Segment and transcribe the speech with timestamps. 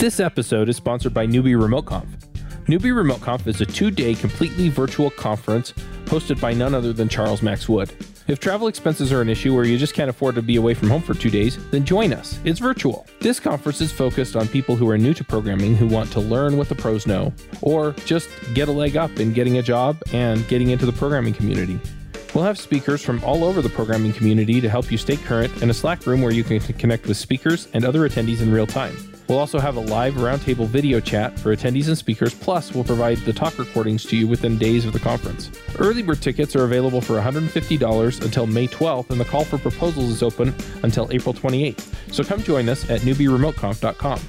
[0.00, 2.08] This episode is sponsored by Newbie Remote Conf.
[2.64, 5.72] Newbie Remote Conf is a two day completely virtual conference
[6.06, 7.92] hosted by none other than Charles Max Wood.
[8.26, 10.88] If travel expenses are an issue or you just can't afford to be away from
[10.88, 12.38] home for two days, then join us.
[12.46, 13.06] It's virtual.
[13.20, 16.56] This conference is focused on people who are new to programming who want to learn
[16.56, 20.48] what the pros know, or just get a leg up in getting a job and
[20.48, 21.78] getting into the programming community.
[22.34, 25.70] We'll have speakers from all over the programming community to help you stay current and
[25.70, 28.96] a Slack room where you can connect with speakers and other attendees in real time.
[29.30, 33.18] We'll also have a live roundtable video chat for attendees and speakers, plus, we'll provide
[33.18, 35.52] the talk recordings to you within days of the conference.
[35.78, 40.10] Early bird tickets are available for $150 until May 12th, and the call for proposals
[40.10, 40.52] is open
[40.82, 41.94] until April 28th.
[42.12, 44.20] So come join us at newbieremoteconf.com.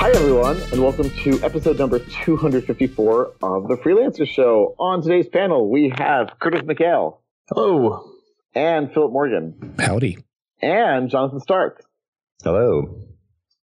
[0.00, 4.74] Hi, everyone, and welcome to episode number 254 of The Freelancer Show.
[4.80, 7.18] On today's panel, we have Curtis McHale.
[7.48, 8.10] Hello.
[8.56, 9.76] And Philip Morgan.
[9.78, 10.18] Howdy
[10.62, 11.84] and Jonathan Stark.
[12.42, 13.06] Hello.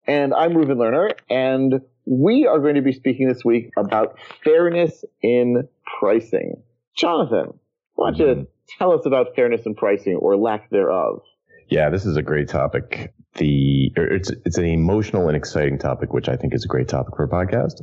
[0.07, 5.05] And I'm Reuven Lerner, and we are going to be speaking this week about fairness
[5.23, 5.69] in
[5.99, 6.63] pricing.
[6.97, 7.59] Jonathan,
[7.95, 8.43] why don't you mm-hmm.
[8.79, 11.23] tell us about fairness in pricing or lack thereof?
[11.69, 13.15] Yeah, this is a great topic.
[13.37, 17.17] The it's it's an emotional and exciting topic, which I think is a great topic
[17.17, 17.83] for a podcast.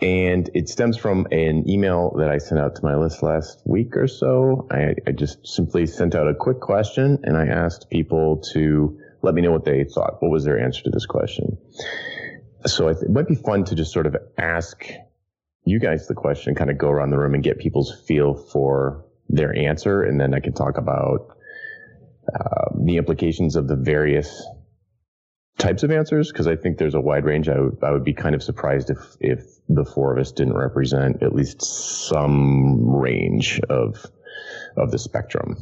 [0.00, 3.96] And it stems from an email that I sent out to my list last week
[3.96, 4.66] or so.
[4.70, 9.34] I, I just simply sent out a quick question and I asked people to let
[9.34, 10.20] me know what they thought.
[10.20, 11.58] What was their answer to this question?
[12.66, 14.84] So it might be fun to just sort of ask
[15.64, 19.04] you guys the question, kind of go around the room and get people's feel for
[19.28, 20.02] their answer.
[20.02, 21.36] And then I can talk about
[22.28, 24.44] uh, the implications of the various
[25.64, 27.48] types of answers because I think there's a wide range.
[27.48, 30.56] I would, I would be kind of surprised if, if the four of us didn't
[30.56, 34.04] represent at least some range of,
[34.76, 35.56] of the spectrum.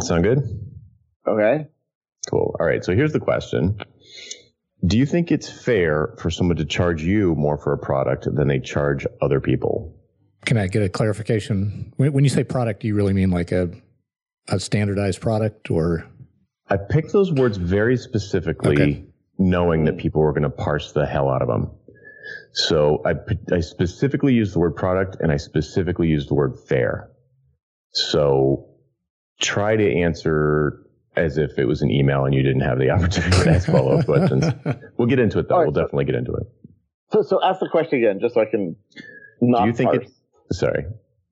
[0.00, 0.38] Sound good?
[1.26, 1.66] Okay.
[2.30, 2.56] Cool.
[2.58, 2.84] All right.
[2.84, 3.80] So here's the question.
[4.84, 8.48] Do you think it's fair for someone to charge you more for a product than
[8.48, 9.94] they charge other people?
[10.44, 11.92] Can I get a clarification?
[11.96, 13.70] When, when you say product, do you really mean like a,
[14.48, 16.06] a standardized product or?
[16.70, 19.04] I picked those words very specifically, okay.
[19.38, 21.70] knowing that people were going to parse the hell out of them.
[22.52, 23.14] So I,
[23.54, 27.10] I specifically used the word product and I specifically used the word fair.
[27.92, 28.68] So
[29.40, 30.84] try to answer
[31.16, 33.98] as if it was an email and you didn't have the opportunity to ask follow
[33.98, 34.44] up questions.
[34.98, 35.58] We'll get into it though.
[35.58, 36.46] Right, we'll so, definitely get into it.
[37.12, 38.74] So, so ask the question again, just so I can
[39.40, 39.60] not.
[39.60, 40.10] Do you think parse.
[40.48, 40.86] it's sorry?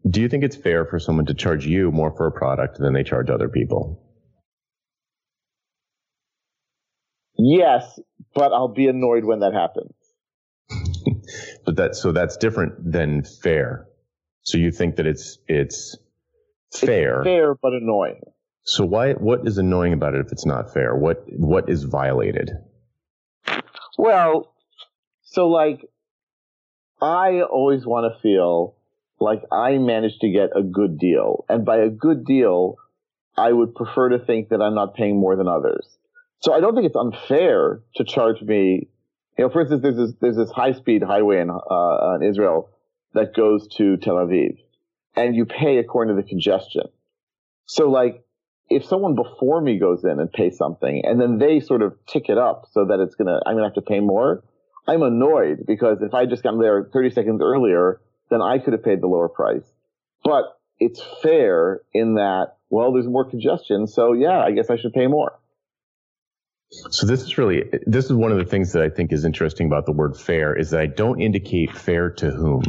[0.09, 2.93] Do you think it's fair for someone to charge you more for a product than
[2.93, 4.06] they charge other people?
[7.39, 7.99] Yes,
[8.35, 9.93] but I'll be annoyed when that happens.
[11.65, 13.87] but that so that's different than fair.
[14.43, 15.97] So you think that it's it's
[16.73, 18.21] fair, it's fair but annoying.
[18.65, 20.95] So why what is annoying about it if it's not fair?
[20.95, 22.51] What what is violated?
[23.99, 24.53] Well,
[25.23, 25.85] so like
[27.01, 28.77] I always want to feel
[29.21, 31.45] like I managed to get a good deal.
[31.49, 32.77] And by a good deal,
[33.37, 35.87] I would prefer to think that I'm not paying more than others.
[36.41, 38.89] So I don't think it's unfair to charge me.
[39.39, 42.71] You know, for instance, there's this, there's this high speed highway in, uh, in Israel
[43.15, 44.59] that goes to Tel Aviv
[45.17, 46.85] and you pay according to the congestion.
[47.65, 48.23] So like,
[48.69, 52.29] if someone before me goes in and pays something and then they sort of tick
[52.29, 54.43] it up so that it's gonna, I'm gonna have to pay more,
[54.87, 58.85] I'm annoyed because if I just got there 30 seconds earlier, then I could have
[58.85, 59.65] paid the lower price.
[60.25, 60.45] But
[60.79, 63.87] it's fair in that, well, there's more congestion.
[63.87, 65.39] So yeah, I guess I should pay more.
[66.71, 69.67] So this is really this is one of the things that I think is interesting
[69.67, 72.65] about the word fair is that I don't indicate fair to whom.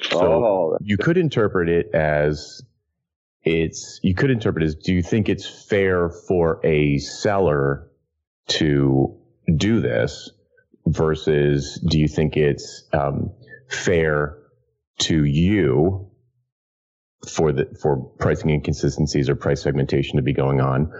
[0.00, 2.62] So oh, you could interpret it as
[3.44, 7.90] it's you could interpret it as do you think it's fair for a seller
[8.48, 9.18] to
[9.56, 10.30] do this
[10.86, 13.32] versus do you think it's um,
[13.68, 14.38] fair
[14.98, 16.10] to you
[17.28, 20.92] for the for pricing inconsistencies or price segmentation to be going on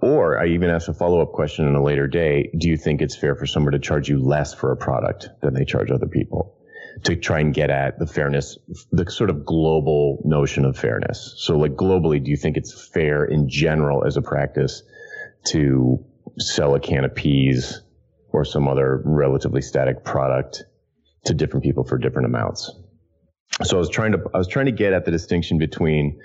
[0.00, 2.50] or I even asked a follow up question in a later day.
[2.56, 5.54] Do you think it's fair for someone to charge you less for a product than
[5.54, 6.54] they charge other people?
[7.04, 8.58] To try and get at the fairness,
[8.90, 11.34] the sort of global notion of fairness.
[11.38, 14.82] So like globally, do you think it's fair in general as a practice
[15.48, 16.04] to
[16.38, 17.82] sell a can of peas
[18.28, 20.64] or some other relatively static product
[21.26, 22.70] to different people for different amounts?
[23.62, 26.20] So I was trying to, I was trying to get at the distinction between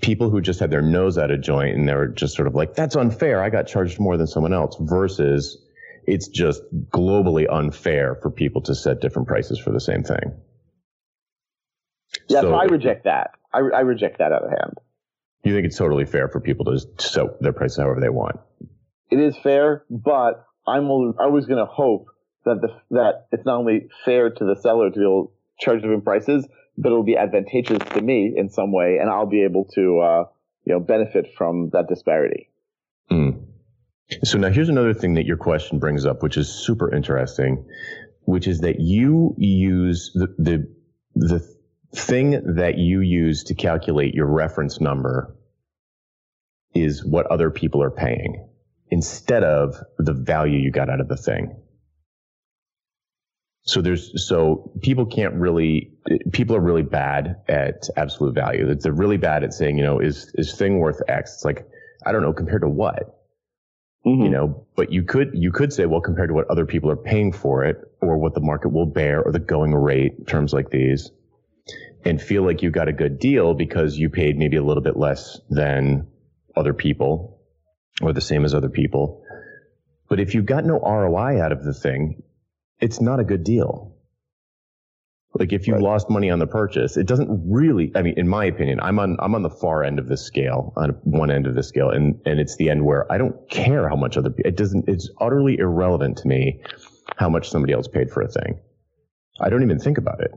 [0.00, 2.54] people who just had their nose out of joint and they were just sort of
[2.54, 3.42] like, that's unfair.
[3.42, 5.58] I got charged more than someone else versus
[6.06, 10.40] it's just globally unfair for people to set different prices for the same thing.
[12.28, 13.32] Yeah, so, so I reject that.
[13.52, 14.74] I, I reject that out of hand.
[15.44, 18.40] You think it's totally fair for people to just set their prices however they want?
[19.10, 22.06] it is fair, but I'm always going to hope
[22.44, 25.82] that the, that it's not only fair to the seller to be able to charge
[25.82, 29.66] different prices, but it'll be advantageous to me in some way, and I'll be able
[29.74, 30.24] to uh,
[30.64, 32.50] you know benefit from that disparity.
[33.10, 33.44] Mm.
[34.24, 37.66] So now here's another thing that your question brings up, which is super interesting,
[38.22, 40.72] which is that you use the the
[41.14, 41.56] the
[41.94, 45.34] thing that you use to calculate your reference number
[46.74, 48.48] is what other people are paying
[48.90, 51.56] instead of the value you got out of the thing.
[53.66, 55.90] So there's so people can't really
[56.32, 58.72] people are really bad at absolute value.
[58.74, 61.34] They're really bad at saying, you know, is is thing worth X?
[61.34, 61.68] It's like
[62.06, 63.18] I don't know compared to what,
[64.06, 64.22] mm-hmm.
[64.22, 64.66] you know.
[64.76, 67.64] But you could you could say, well, compared to what other people are paying for
[67.64, 71.10] it, or what the market will bear, or the going rate, terms like these,
[72.04, 74.96] and feel like you got a good deal because you paid maybe a little bit
[74.96, 76.06] less than
[76.54, 77.40] other people,
[78.00, 79.24] or the same as other people.
[80.08, 82.22] But if you got no ROI out of the thing,
[82.80, 83.96] it's not a good deal.
[85.38, 85.82] Like if you right.
[85.82, 87.92] lost money on the purchase, it doesn't really.
[87.94, 90.72] I mean, in my opinion, I'm on I'm on the far end of the scale,
[90.76, 93.88] on one end of the scale, and and it's the end where I don't care
[93.88, 94.88] how much other people it doesn't.
[94.88, 96.62] It's utterly irrelevant to me
[97.16, 98.60] how much somebody else paid for a thing.
[99.40, 100.30] I don't even think about it.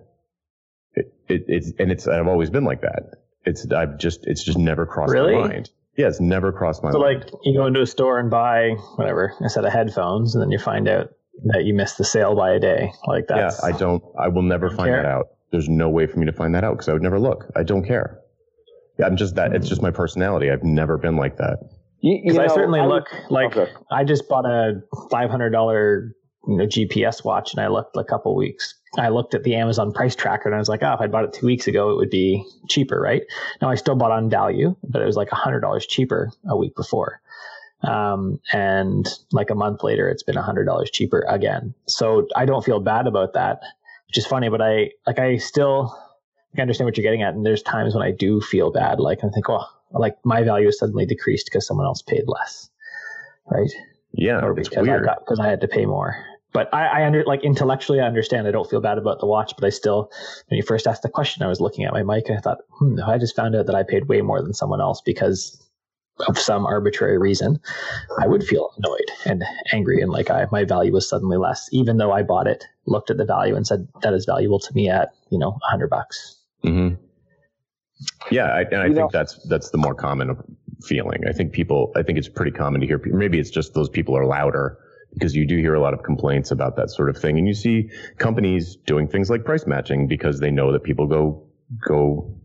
[0.95, 3.23] It, it it's and it's I've always been like that.
[3.45, 5.35] It's I've just it's just never crossed really?
[5.35, 5.69] my mind.
[5.95, 7.23] Yeah, it's never crossed my so mind.
[7.29, 10.41] So like you go into a store and buy whatever a set of headphones, and
[10.41, 11.11] then you find out
[11.45, 12.91] that you missed the sale by a day.
[13.07, 13.37] Like that.
[13.37, 14.03] Yeah, I don't.
[14.17, 15.03] I will never find care.
[15.03, 15.27] that out.
[15.51, 17.51] There's no way for me to find that out because I would never look.
[17.55, 18.19] I don't care.
[18.97, 19.53] Yeah, I'm just that.
[19.53, 20.51] It's just my personality.
[20.51, 21.59] I've never been like that.
[22.01, 23.71] Because I certainly I look like okay.
[23.91, 26.15] I just bought a five hundred dollar
[26.47, 28.75] you know, GPS watch, and I looked a couple weeks.
[28.97, 31.25] I looked at the Amazon price tracker, and I was like, oh, if I bought
[31.25, 33.23] it two weeks ago, it would be cheaper, right?
[33.61, 36.75] Now I still bought on value, but it was like hundred dollars cheaper a week
[36.75, 37.21] before.
[37.81, 41.73] Um, and like a month later, it's been a hundred dollars cheaper again.
[41.87, 43.61] So I don't feel bad about that,
[44.07, 45.97] which is funny, but I, like, I still
[46.57, 47.33] I understand what you're getting at.
[47.33, 48.99] And there's times when I do feel bad.
[48.99, 52.69] Like I think, oh, like my value is suddenly decreased because someone else paid less.
[53.49, 53.71] Right.
[54.13, 54.43] Yeah.
[54.43, 56.15] Or because I got, because I had to pay more.
[56.51, 58.47] But I, I under like intellectually, I understand.
[58.47, 60.11] I don't feel bad about the watch, but I still,
[60.47, 62.27] when you first asked the question, I was looking at my mic.
[62.27, 64.81] And I thought, hmm, I just found out that I paid way more than someone
[64.81, 65.63] else because
[66.27, 67.59] of some arbitrary reason,
[68.19, 71.97] I would feel annoyed and angry and like I, my value was suddenly less, even
[71.97, 74.89] though I bought it, looked at the value and said that is valuable to me
[74.89, 76.37] at you know a hundred bucks.
[76.63, 76.95] Mm-hmm.
[78.31, 80.35] Yeah, I, and I you think know, that's that's the more common
[80.83, 81.23] feeling.
[81.27, 83.01] I think people, I think it's pretty common to hear.
[83.05, 84.77] Maybe it's just those people are louder
[85.13, 87.53] because you do hear a lot of complaints about that sort of thing, and you
[87.53, 91.47] see companies doing things like price matching because they know that people go
[91.87, 92.35] go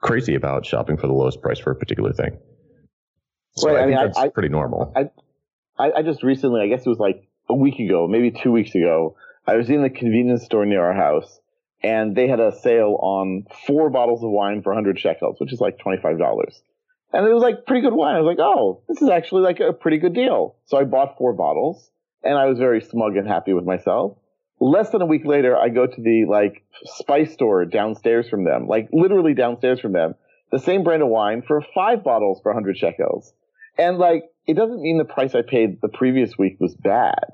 [0.00, 2.38] crazy about shopping for the lowest price for a particular thing.
[3.56, 4.92] So I, I, mean, that's I, pretty normal.
[5.78, 8.74] I, I just recently, I guess it was like a week ago, maybe two weeks
[8.74, 9.16] ago,
[9.46, 11.40] I was in the convenience store near our house,
[11.82, 15.60] and they had a sale on four bottles of wine for 100 shekels, which is
[15.60, 16.62] like $25.
[17.12, 18.16] And it was like pretty good wine.
[18.16, 20.56] I was like, oh, this is actually like a pretty good deal.
[20.64, 21.90] So I bought four bottles,
[22.22, 24.16] and I was very smug and happy with myself.
[24.60, 28.66] Less than a week later, I go to the like spice store downstairs from them,
[28.66, 30.14] like literally downstairs from them,
[30.50, 33.32] the same brand of wine for five bottles for 100 shekels.
[33.78, 37.24] And like, it doesn't mean the price I paid the previous week was bad,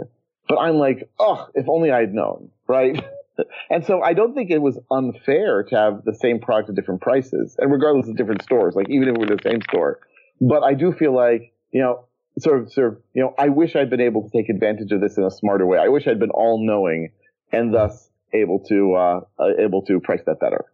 [0.49, 3.04] but I'm like, oh, if only I had known, right?
[3.70, 7.00] and so I don't think it was unfair to have the same product at different
[7.00, 10.00] prices, and regardless of different stores, like even if we're the same store.
[10.40, 12.06] But I do feel like, you know,
[12.38, 15.00] sort of, sort of, you know, I wish I'd been able to take advantage of
[15.00, 15.78] this in a smarter way.
[15.78, 17.11] I wish I'd been all knowing
[17.52, 20.64] and thus able to, uh, uh able to price that better.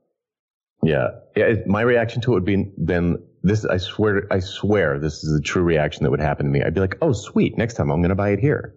[0.86, 1.08] Yeah.
[1.34, 1.54] Yeah.
[1.66, 5.42] My reaction to it would be then this, I swear, I swear this is the
[5.42, 6.62] true reaction that would happen to me.
[6.62, 7.58] I'd be like, oh, sweet.
[7.58, 8.74] Next time I'm going to buy it here.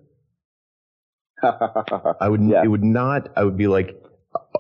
[1.44, 2.64] I would, yeah.
[2.64, 4.02] it would not, I would be like,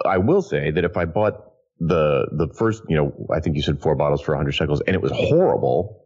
[0.06, 1.44] I will say that if I bought
[1.80, 4.96] the, the first, you know, I think you said four bottles for 100 shekels and
[4.96, 5.99] it was horrible,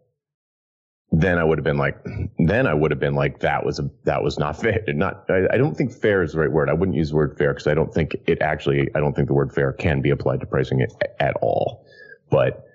[1.16, 2.04] then I would have been like,
[2.40, 4.84] then I would have been like, that was a, that was not fair.
[4.88, 6.70] Not, I, I don't think fair is the right word.
[6.70, 9.28] I wouldn't use the word fair because I don't think it actually, I don't think
[9.28, 11.86] the word fair can be applied to pricing it at all.
[12.32, 12.66] But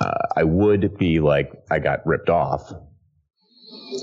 [0.00, 2.72] uh, I would be like, I got ripped off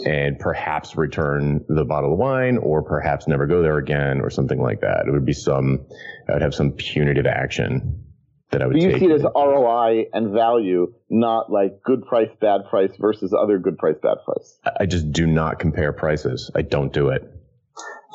[0.05, 4.61] and perhaps return the bottle of wine or perhaps never go there again or something
[4.61, 5.07] like that.
[5.07, 5.85] It would be some,
[6.29, 8.06] I would have some punitive action
[8.51, 8.99] that I would but you take.
[8.99, 13.77] see it as ROI and value, not like good price, bad price versus other good
[13.77, 14.57] price, bad price.
[14.79, 16.49] I just do not compare prices.
[16.55, 17.29] I don't do it.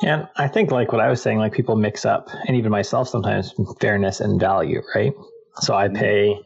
[0.01, 3.07] And I think like what I was saying, like people mix up, and even myself
[3.07, 5.13] sometimes, fairness and value, right?
[5.57, 5.97] So I mm-hmm.
[5.97, 6.39] pay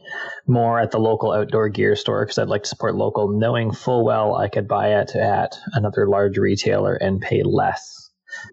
[0.46, 4.04] more at the local outdoor gear store because I'd like to support local, knowing full
[4.04, 8.10] well I could buy it at another large retailer and pay less.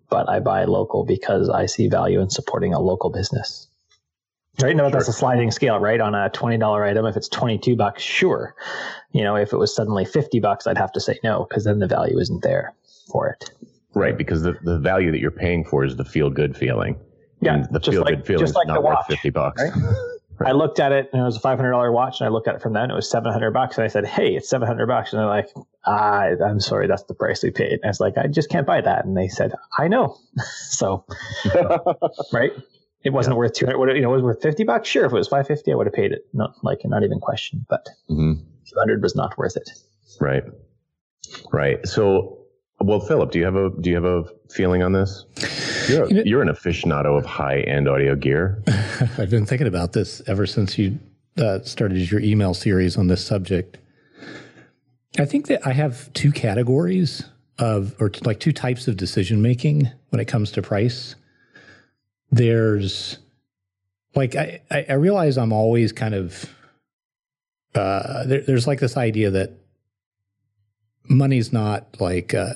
[0.10, 3.68] But I buy local because I see value in supporting a local business.
[4.62, 4.76] Right?
[4.76, 4.92] No, sure.
[4.92, 6.00] that's a sliding scale, right?
[6.00, 8.56] On a $20 item, if it's 22 bucks, sure.
[9.12, 11.80] You know, if it was suddenly 50 bucks, I'd have to say no because then
[11.80, 12.74] the value isn't there
[13.12, 13.52] for it.
[13.94, 16.98] Right, because the, the value that you're paying for is the feel good feeling.
[17.42, 19.62] Yeah, and the feel good like, feeling is like not worth 50 bucks.
[19.62, 19.74] Right?
[20.38, 20.50] Right.
[20.50, 22.50] I looked at it and it was a five hundred dollar watch, and I looked
[22.50, 22.92] at it from then.
[22.92, 25.28] It was seven hundred bucks, and I said, "Hey, it's seven hundred bucks." And they're
[25.28, 25.48] like,
[25.86, 28.68] ah, "I'm sorry, that's the price we paid." And I was like, "I just can't
[28.68, 30.18] buy that." And they said, "I know."
[30.70, 31.06] so,
[32.34, 32.52] right?
[33.06, 33.38] It wasn't yeah.
[33.38, 33.96] worth two hundred.
[33.96, 34.90] You know, it was worth fifty bucks.
[34.90, 36.28] Sure, if it was five fifty, I would have paid it.
[36.34, 38.34] Not like not even question, but mm-hmm.
[38.68, 39.70] two hundred was not worth it.
[40.20, 40.44] Right.
[41.54, 41.88] Right.
[41.88, 42.40] So
[42.82, 45.26] well, Philip, do you have a do you have a feeling on this?
[45.88, 48.62] You're, a, you know, you're an aficionado of high end audio gear.
[49.18, 51.00] I've been thinking about this ever since you
[51.38, 53.78] uh, started your email series on this subject.
[55.18, 57.24] I think that I have two categories
[57.58, 61.16] of, or like two types of decision making when it comes to price.
[62.32, 63.18] There's
[64.16, 66.50] like I I realize I'm always kind of
[67.76, 69.52] uh, there, there's like this idea that
[71.10, 72.54] money's not like uh,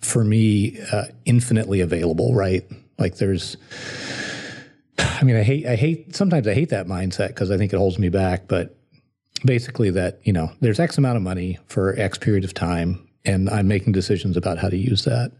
[0.00, 2.64] for me uh, infinitely available, right?
[2.98, 3.56] Like there's
[4.98, 7.76] I mean, I hate I hate sometimes I hate that mindset because I think it
[7.76, 8.76] holds me back, but
[9.44, 13.48] basically that, you know, there's X amount of money for X period of time and
[13.50, 15.32] I'm making decisions about how to use that.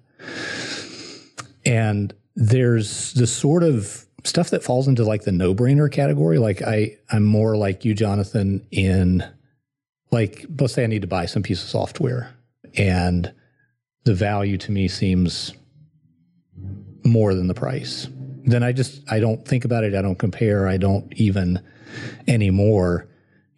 [1.65, 6.39] And there's the sort of stuff that falls into like the no-brainer category.
[6.39, 9.25] Like I I'm more like you, Jonathan, in
[10.11, 12.35] like let's say I need to buy some piece of software
[12.77, 13.33] and
[14.05, 15.53] the value to me seems
[17.05, 18.09] more than the price.
[18.45, 19.95] Then I just I don't think about it.
[19.95, 20.69] I don't compare.
[20.69, 21.61] I don't even
[22.27, 23.09] anymore.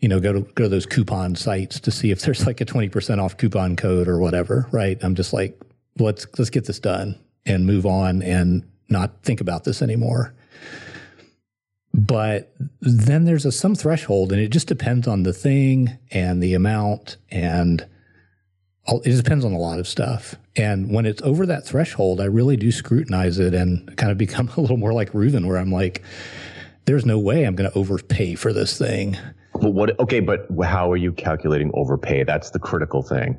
[0.00, 2.64] You know, go to go to those coupon sites to see if there's like a
[2.64, 4.69] twenty percent off coupon code or whatever.
[4.71, 5.02] Right?
[5.02, 5.59] I'm just like,
[5.99, 10.35] let's let's get this done and move on and not think about this anymore.
[11.93, 16.55] But then there's a some threshold, and it just depends on the thing and the
[16.55, 17.87] amount and
[18.87, 20.35] it depends on a lot of stuff.
[20.57, 24.51] And when it's over that threshold, I really do scrutinize it and kind of become
[24.57, 26.03] a little more like Reuven, where I'm like,
[26.85, 29.17] there's no way I'm going to overpay for this thing.
[29.55, 29.99] Well, what?
[30.01, 32.25] Okay, but how are you calculating overpay?
[32.25, 33.39] That's the critical thing.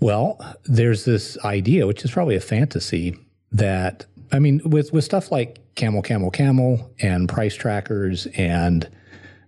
[0.00, 3.16] Well, there's this idea, which is probably a fantasy,
[3.52, 8.88] that I mean, with with stuff like Camel, Camel, Camel, and price trackers and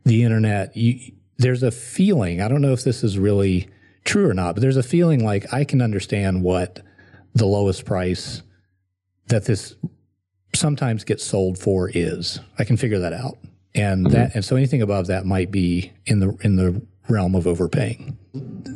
[0.05, 2.41] the internet, you, there's a feeling.
[2.41, 3.69] I don't know if this is really
[4.05, 6.81] true or not, but there's a feeling like I can understand what
[7.35, 8.43] the lowest price
[9.27, 9.77] that this
[10.55, 12.41] sometimes gets sold for is.
[12.59, 13.39] I can figure that out.
[13.75, 14.15] And mm-hmm.
[14.15, 18.17] that and so anything above that might be in the in the realm of overpaying.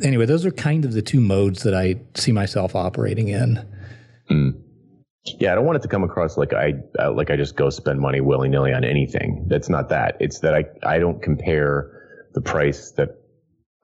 [0.01, 3.65] Anyway, those are kind of the two modes that I see myself operating in.
[4.29, 4.61] Mm.
[5.39, 7.69] Yeah, I don't want it to come across like I uh, like I just go
[7.69, 9.45] spend money willy nilly on anything.
[9.47, 10.17] That's not that.
[10.19, 11.91] It's that I I don't compare
[12.33, 13.09] the price that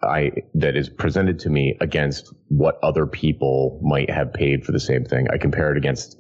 [0.04, 4.80] I that is presented to me against what other people might have paid for the
[4.80, 5.28] same thing.
[5.32, 6.18] I compare it against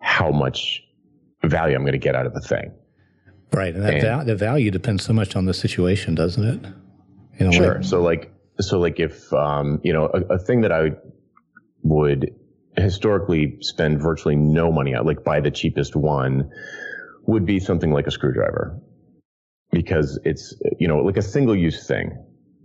[0.00, 0.82] how much
[1.44, 2.72] value I'm going to get out of the thing.
[3.52, 6.72] Right, and that and, val- the value depends so much on the situation, doesn't it?
[7.50, 7.74] Sure.
[7.76, 10.92] Like, so like so like if um, you know a, a thing that I
[11.82, 12.34] would
[12.76, 16.50] historically spend virtually no money on, like buy the cheapest one,
[17.26, 18.78] would be something like a screwdriver
[19.70, 22.18] because it's you know like a single use thing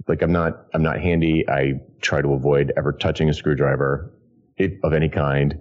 [0.07, 1.47] like I'm not I'm not handy.
[1.49, 4.13] I try to avoid ever touching a screwdriver
[4.83, 5.59] of any kind.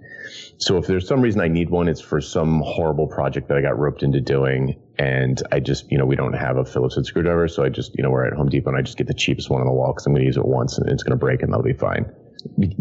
[0.57, 3.61] So if there's some reason I need one, it's for some horrible project that I
[3.61, 4.79] got roped into doing.
[4.97, 7.47] And I just, you know, we don't have a Phillips head screwdriver.
[7.47, 9.49] So I just, you know, we're at Home Depot and I just get the cheapest
[9.49, 11.23] one on the wall because I'm going to use it once and it's going to
[11.23, 12.11] break and that'll be fine.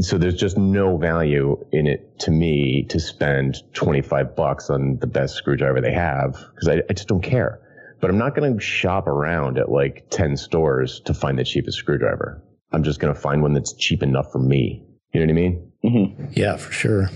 [0.00, 5.06] So there's just no value in it to me to spend 25 bucks on the
[5.06, 7.60] best screwdriver they have because I, I just don't care
[8.00, 11.78] but I'm not going to shop around at like 10 stores to find the cheapest
[11.78, 12.42] screwdriver.
[12.72, 14.84] I'm just going to find one that's cheap enough for me.
[15.12, 15.72] You know what I mean?
[15.86, 16.32] Mm-hmm.
[16.32, 17.10] Yeah, for sure.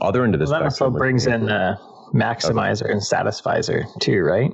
[0.00, 0.50] Other end of this.
[0.50, 1.76] Well, that also brings in uh,
[2.14, 2.92] maximizer okay.
[2.92, 4.52] and satisficer too, right?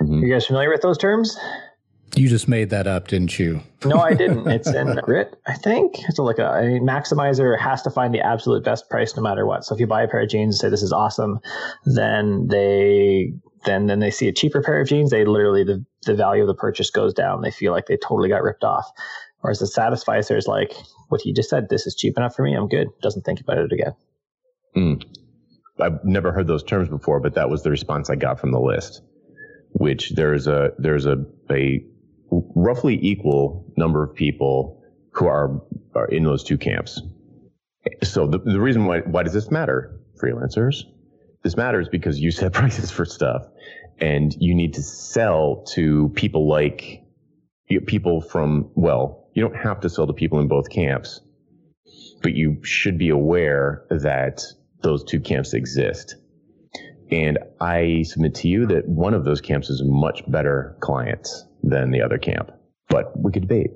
[0.00, 0.22] Mm-hmm.
[0.22, 1.36] You guys familiar with those terms?
[2.14, 3.62] You just made that up, didn't you?
[3.86, 4.46] no, I didn't.
[4.46, 5.96] It's in grit, I think.
[6.10, 9.46] So like a I mean, maximizer has to find the absolute best price no matter
[9.46, 9.64] what.
[9.64, 11.40] So if you buy a pair of jeans and say this is awesome,
[11.86, 13.32] then they
[13.64, 16.48] then then they see a cheaper pair of jeans, they literally the, the value of
[16.48, 17.40] the purchase goes down.
[17.40, 18.90] They feel like they totally got ripped off.
[19.42, 20.72] Whereas the satisficer is like
[21.08, 22.88] what you just said, this is cheap enough for me, I'm good.
[23.02, 23.94] Doesn't think about it again.
[24.76, 25.04] Mm.
[25.78, 28.60] I've never heard those terms before, but that was the response I got from the
[28.60, 29.02] list
[29.72, 31.84] which there's a there's a a
[32.30, 34.82] roughly equal number of people
[35.12, 35.62] who are
[35.94, 37.00] are in those two camps.
[38.02, 40.84] So the, the reason why why does this matter, freelancers?
[41.42, 43.46] This matters because you set prices for stuff,
[43.98, 47.02] and you need to sell to people like
[47.86, 51.20] people from well, you don't have to sell to people in both camps,
[52.22, 54.42] but you should be aware that
[54.82, 56.16] those two camps exist.
[57.10, 61.90] And I submit to you that one of those camps is much better clients than
[61.90, 62.50] the other camp.
[62.88, 63.70] But we could debate.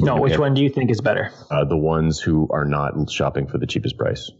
[0.00, 1.30] We no, which one do you think is better?
[1.50, 4.30] Uh, the ones who are not shopping for the cheapest price.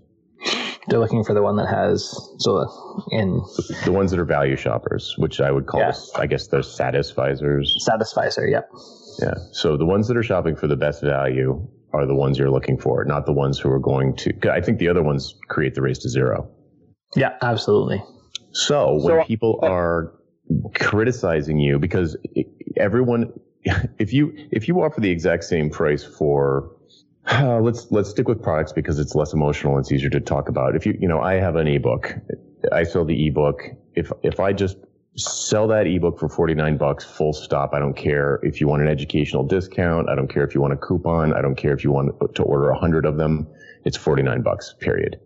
[0.89, 3.41] They're looking for the one that has so in
[3.85, 5.93] the ones that are value shoppers, which I would call, yeah.
[6.17, 7.67] I guess, they're satisficers.
[7.79, 8.69] Satisficer, yep.
[8.73, 8.79] Yeah.
[9.53, 12.79] So the ones that are shopping for the best value are the ones you're looking
[12.79, 14.51] for, not the ones who are going to.
[14.51, 16.51] I think the other ones create the race to zero.
[17.15, 18.03] Yeah, absolutely.
[18.53, 20.15] So when so, people uh, are
[20.75, 22.17] criticizing you, because
[22.77, 23.33] everyone,
[23.99, 26.71] if you if you offer the exact same price for
[27.27, 30.49] uh, let's let's stick with products because it's less emotional and it's easier to talk
[30.49, 30.75] about.
[30.75, 32.15] If you you know I have an ebook,
[32.73, 33.63] I sell the ebook.
[33.95, 34.77] If if I just
[35.17, 37.75] sell that ebook for 49 bucks full stop.
[37.75, 40.09] I don't care if you want an educational discount.
[40.09, 41.35] I don't care if you want a coupon.
[41.35, 43.47] I don't care if you want to order 100 of them.
[43.85, 45.21] It's 49 bucks period.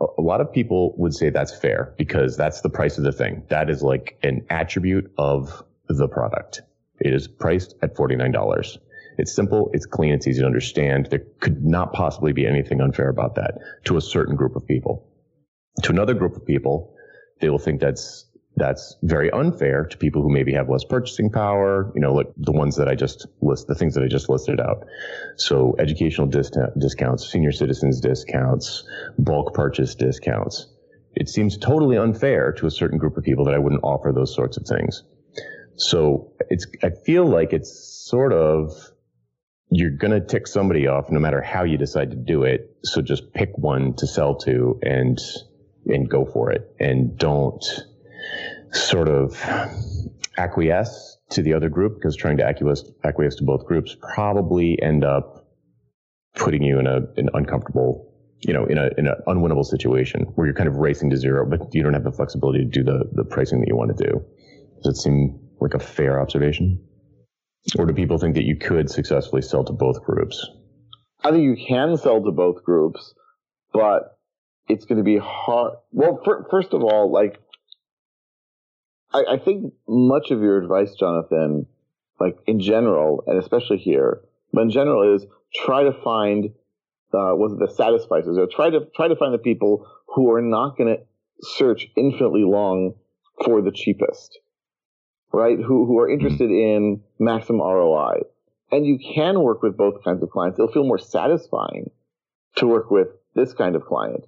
[0.00, 3.44] A lot of people would say that's fair because that's the price of the thing.
[3.48, 6.62] That is like an attribute of the product.
[7.00, 8.78] It is priced at $49
[9.18, 9.70] it's simple.
[9.74, 10.14] It's clean.
[10.14, 11.08] It's easy to understand.
[11.10, 15.06] There could not possibly be anything unfair about that to a certain group of people.
[15.82, 16.94] To another group of people
[17.40, 18.24] they will think that's
[18.56, 22.52] that's very unfair to people who maybe have less purchasing power, you know, like the
[22.52, 24.86] ones that I just list, the things that I just listed out.
[25.36, 28.84] So educational dis- discounts, senior citizens discounts,
[29.18, 30.68] bulk purchase discounts.
[31.14, 34.34] It seems totally unfair to a certain group of people that I wouldn't offer those
[34.34, 35.02] sorts of things.
[35.76, 38.72] So it's, I feel like it's sort of,
[39.70, 42.76] you're going to tick somebody off no matter how you decide to do it.
[42.84, 45.18] So just pick one to sell to and,
[45.86, 47.64] and go for it and don't,
[48.72, 49.42] sort of
[50.36, 55.04] acquiesce to the other group because trying to acquiesce, acquiesce to both groups probably end
[55.04, 55.46] up
[56.34, 60.46] putting you in a, an uncomfortable, you know, in a, in an unwinnable situation where
[60.46, 63.04] you're kind of racing to zero, but you don't have the flexibility to do the,
[63.12, 64.24] the pricing that you want to do.
[64.82, 66.82] Does it seem like a fair observation?
[67.78, 70.44] Or do people think that you could successfully sell to both groups?
[71.22, 73.14] I think you can sell to both groups,
[73.72, 74.18] but
[74.68, 75.74] it's going to be hard.
[75.92, 77.38] Well, for, first of all, like
[79.12, 81.66] I, I think much of your advice, Jonathan,
[82.20, 84.20] like in general, and especially here,
[84.52, 86.46] but in general, is try to find
[87.14, 90.40] uh, was it the satisficers or try to try to find the people who are
[90.40, 91.02] not going to
[91.42, 92.94] search infinitely long
[93.44, 94.38] for the cheapest,
[95.32, 95.58] right?
[95.58, 98.20] Who who are interested in maximum ROI,
[98.70, 100.58] and you can work with both kinds of clients.
[100.58, 101.90] It'll feel more satisfying
[102.56, 104.24] to work with this kind of client,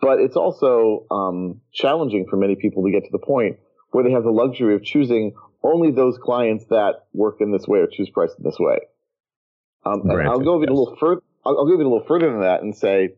[0.00, 3.58] but it's also um, challenging for many people to get to the point
[3.96, 5.32] where they have the luxury of choosing
[5.62, 8.76] only those clients that work in this way or choose price in this way.
[9.86, 10.76] Um, and I'll go even yes.
[10.76, 11.22] a little further.
[11.46, 13.14] I'll, I'll go even a little further than that and say,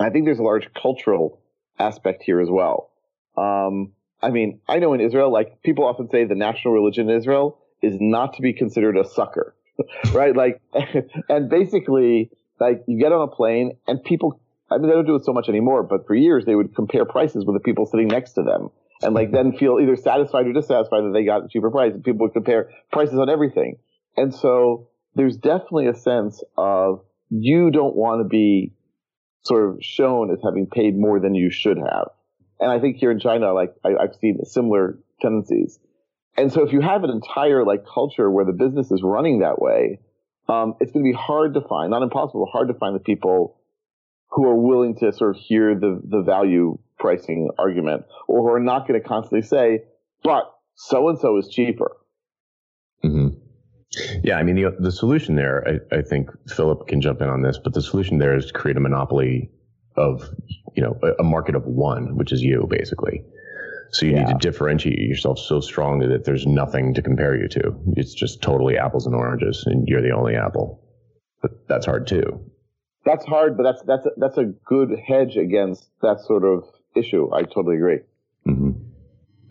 [0.00, 1.42] I think there's a large cultural
[1.78, 2.88] aspect here as well.
[3.36, 7.14] Um, I mean, I know in Israel, like people often say, the national religion in
[7.18, 9.54] Israel is not to be considered a sucker,
[10.14, 10.34] right?
[10.34, 10.62] Like,
[11.28, 14.40] and basically, like you get on a plane and people.
[14.70, 17.04] I mean, they don't do it so much anymore, but for years they would compare
[17.04, 18.70] prices with the people sitting next to them
[19.02, 21.92] and like then feel either satisfied or dissatisfied that they got a cheaper price.
[21.94, 23.76] And people would compare prices on everything.
[24.16, 28.74] And so there's definitely a sense of you don't want to be
[29.44, 32.08] sort of shown as having paid more than you should have.
[32.60, 35.78] And I think here in China, like I, have seen similar tendencies.
[36.36, 39.60] And so if you have an entire like culture where the business is running that
[39.60, 39.98] way,
[40.48, 43.56] um, it's going to be hard to find, not impossible, hard to find the people
[44.32, 48.60] who are willing to sort of hear the, the value pricing argument or who are
[48.60, 49.80] not going to constantly say,
[50.22, 51.96] but so and so is cheaper.
[53.04, 53.38] Mm-hmm.
[54.24, 57.42] Yeah, I mean, the, the solution there, I, I, think Philip can jump in on
[57.42, 59.50] this, but the solution there is to create a monopoly
[59.98, 60.26] of,
[60.74, 63.22] you know, a, a market of one, which is you, basically.
[63.90, 64.24] So you yeah.
[64.24, 67.78] need to differentiate yourself so strongly that there's nothing to compare you to.
[67.96, 70.82] It's just totally apples and oranges, and you're the only apple.
[71.42, 72.50] But that's hard too.
[73.04, 77.32] That's hard, but that's that's a, that's a good hedge against that sort of issue.
[77.32, 78.00] I totally agree.
[78.46, 78.70] Mm-hmm.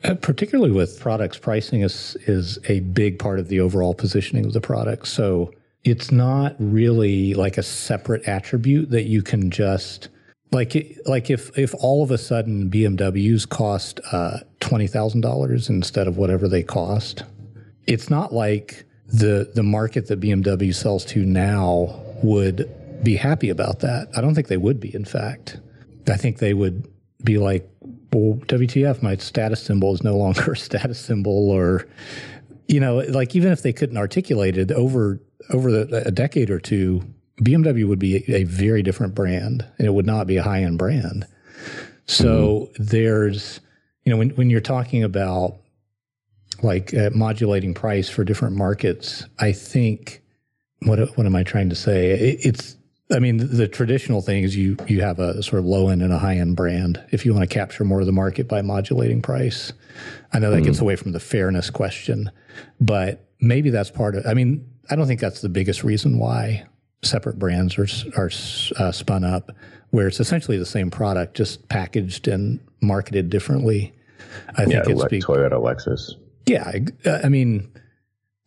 [0.03, 4.53] Uh, particularly with products, pricing is is a big part of the overall positioning of
[4.53, 5.07] the product.
[5.07, 5.51] So
[5.83, 10.09] it's not really like a separate attribute that you can just
[10.51, 16.07] like like if if all of a sudden BMWs cost uh, twenty thousand dollars instead
[16.07, 17.23] of whatever they cost,
[17.85, 22.69] it's not like the the market that BMW sells to now would
[23.03, 24.07] be happy about that.
[24.15, 24.93] I don't think they would be.
[24.93, 25.59] In fact,
[26.07, 26.87] I think they would
[27.23, 27.69] be like,
[28.13, 31.87] well, WTF, my status symbol is no longer a status symbol, or
[32.67, 36.59] you know, like even if they couldn't articulate it over over the, a decade or
[36.59, 37.03] two,
[37.41, 40.61] BMW would be a, a, very different brand, and it would not be a high
[40.61, 41.25] end brand.
[42.05, 42.83] So mm-hmm.
[42.83, 43.59] there's,
[44.05, 45.57] you know, when when you're talking about
[46.61, 50.21] like uh, modulating price for different markets, I think
[50.83, 52.11] what what am I trying to say?
[52.11, 52.77] It, it's
[53.11, 56.13] I mean, the traditional thing is you you have a sort of low end and
[56.13, 57.03] a high end brand.
[57.11, 59.73] If you want to capture more of the market by modulating price,
[60.33, 60.65] I know that mm.
[60.65, 62.31] gets away from the fairness question,
[62.79, 64.25] but maybe that's part of.
[64.25, 66.65] I mean, I don't think that's the biggest reason why
[67.03, 68.31] separate brands are are
[68.77, 69.51] uh, spun up,
[69.89, 73.93] where it's essentially the same product just packaged and marketed differently.
[74.49, 76.13] I think yeah, it's like Toyota, Lexus.
[76.45, 76.71] Yeah,
[77.23, 77.69] I mean,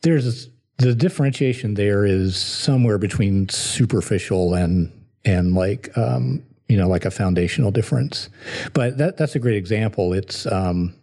[0.02, 0.48] there's
[0.78, 4.92] the differentiation there is somewhere between superficial and
[5.24, 8.28] and like um, you know like a foundational difference.
[8.72, 10.12] But that that's a great example.
[10.12, 10.94] It's um,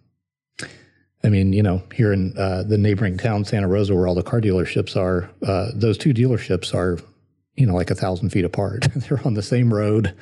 [1.23, 4.23] I mean, you know, here in uh, the neighboring town, Santa Rosa, where all the
[4.23, 6.99] car dealerships are, uh, those two dealerships are,
[7.55, 8.87] you know, like a thousand feet apart.
[8.95, 10.15] They're on the same road.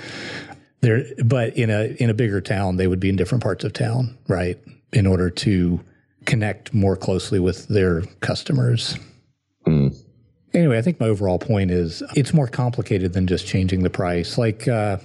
[0.82, 3.74] They're, but in a in a bigger town, they would be in different parts of
[3.74, 4.58] town, right?
[4.94, 5.80] In order to
[6.26, 8.98] connect more closely with their customers.
[10.54, 14.38] Anyway, I think my overall point is it's more complicated than just changing the price.
[14.38, 14.98] Like uh,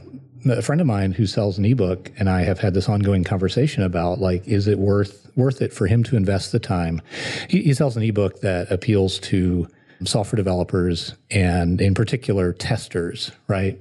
[0.46, 3.82] a friend of mine who sells an ebook and I have had this ongoing conversation
[3.82, 7.02] about like, is it worth worth it for him to invest the time?
[7.48, 9.68] He, he sells an ebook that appeals to
[10.04, 13.78] software developers and in particular testers, right?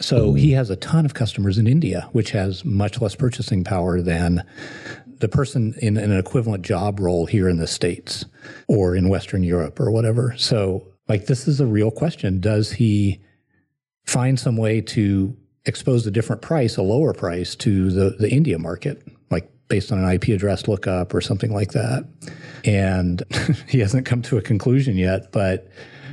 [0.00, 4.00] So he has a ton of customers in India, which has much less purchasing power
[4.00, 4.44] than
[5.20, 8.24] the person in, in an equivalent job role here in the States
[8.66, 10.34] or in Western Europe or whatever.
[10.36, 12.40] So, like, this is a real question.
[12.40, 13.20] Does he
[14.06, 18.58] find some way to expose a different price, a lower price to the, the India
[18.58, 22.06] market, like based on an IP address lookup or something like that?
[22.64, 23.22] And
[23.68, 25.68] he hasn't come to a conclusion yet, but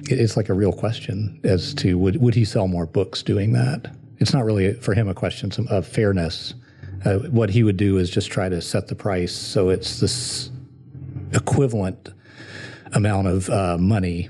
[0.10, 3.94] it's like a real question as to would, would he sell more books doing that?
[4.20, 6.54] It's not really for him a question of fairness
[7.06, 10.52] uh, what he would do is just try to set the price so it's this
[11.34, 12.10] equivalent
[12.94, 14.30] amount of uh, money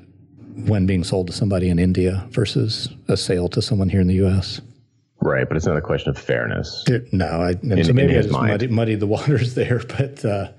[0.65, 4.15] when being sold to somebody in India versus a sale to someone here in the
[4.15, 4.61] U.S.
[5.21, 6.83] Right, but it's not a question of fairness.
[6.87, 10.49] It, no, I, in, so maybe I just muddy, muddied the waters there, but uh,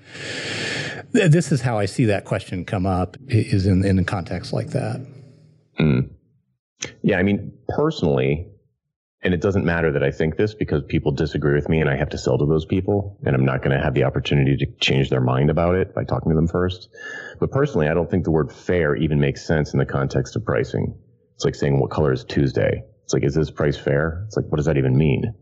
[1.11, 4.71] this is how I see that question come up is in in a context like
[4.71, 5.05] that.
[5.79, 6.09] Mm.
[7.01, 8.45] Yeah, I mean, personally,
[9.27, 11.97] and it doesn't matter that I think this because people disagree with me and I
[11.97, 14.65] have to sell to those people and I'm not going to have the opportunity to
[14.79, 16.87] change their mind about it by talking to them first.
[17.37, 20.45] But personally, I don't think the word fair even makes sense in the context of
[20.45, 20.97] pricing.
[21.35, 22.83] It's like saying what color is Tuesday?
[23.03, 24.23] It's like, is this price fair?
[24.27, 25.33] It's like, what does that even mean?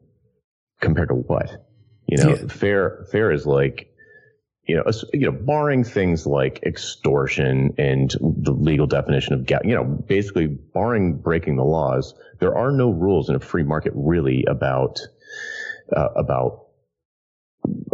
[0.81, 1.51] Compared to what?
[2.07, 2.47] You know, yeah.
[2.47, 3.87] fair, fair is like,
[4.67, 9.83] you know, you know, barring things like extortion and the legal definition of, you know,
[9.83, 14.99] basically barring breaking the laws, there are no rules in a free market really about
[15.95, 16.65] uh, about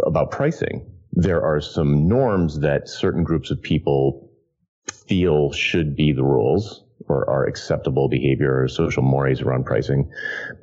[0.02, 0.90] about pricing.
[1.12, 4.30] There are some norms that certain groups of people
[4.90, 10.10] feel should be the rules or are acceptable behavior or social mores around pricing,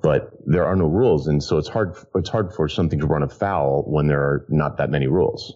[0.01, 3.21] but there are no rules, and so it's hard it's hard for something to run
[3.21, 5.53] afoul when there are not that many rules.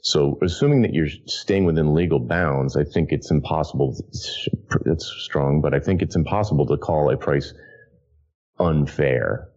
[0.00, 3.96] So, assuming that you're staying within legal bounds, I think it's impossible.
[4.86, 7.52] It's strong, but I think it's impossible to call a price
[8.58, 9.48] unfair.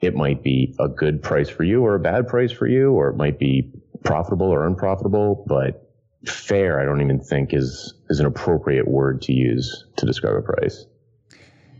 [0.00, 3.08] It might be a good price for you or a bad price for you, or
[3.10, 3.70] it might be
[4.02, 5.90] profitable or unprofitable, but
[6.26, 10.42] fair, I don't even think is, is an appropriate word to use to describe a
[10.42, 10.86] price.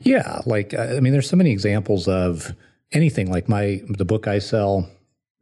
[0.03, 0.41] Yeah.
[0.47, 2.55] Like, I mean, there's so many examples of
[2.93, 4.89] anything like my, the book I sell,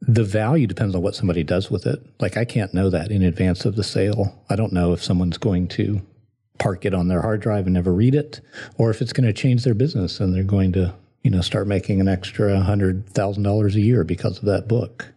[0.00, 2.04] the value depends on what somebody does with it.
[2.20, 4.42] Like I can't know that in advance of the sale.
[4.48, 6.00] I don't know if someone's going to
[6.58, 8.40] park it on their hard drive and never read it,
[8.76, 11.66] or if it's going to change their business and they're going to, you know, start
[11.66, 15.12] making an extra hundred thousand dollars a year because of that book.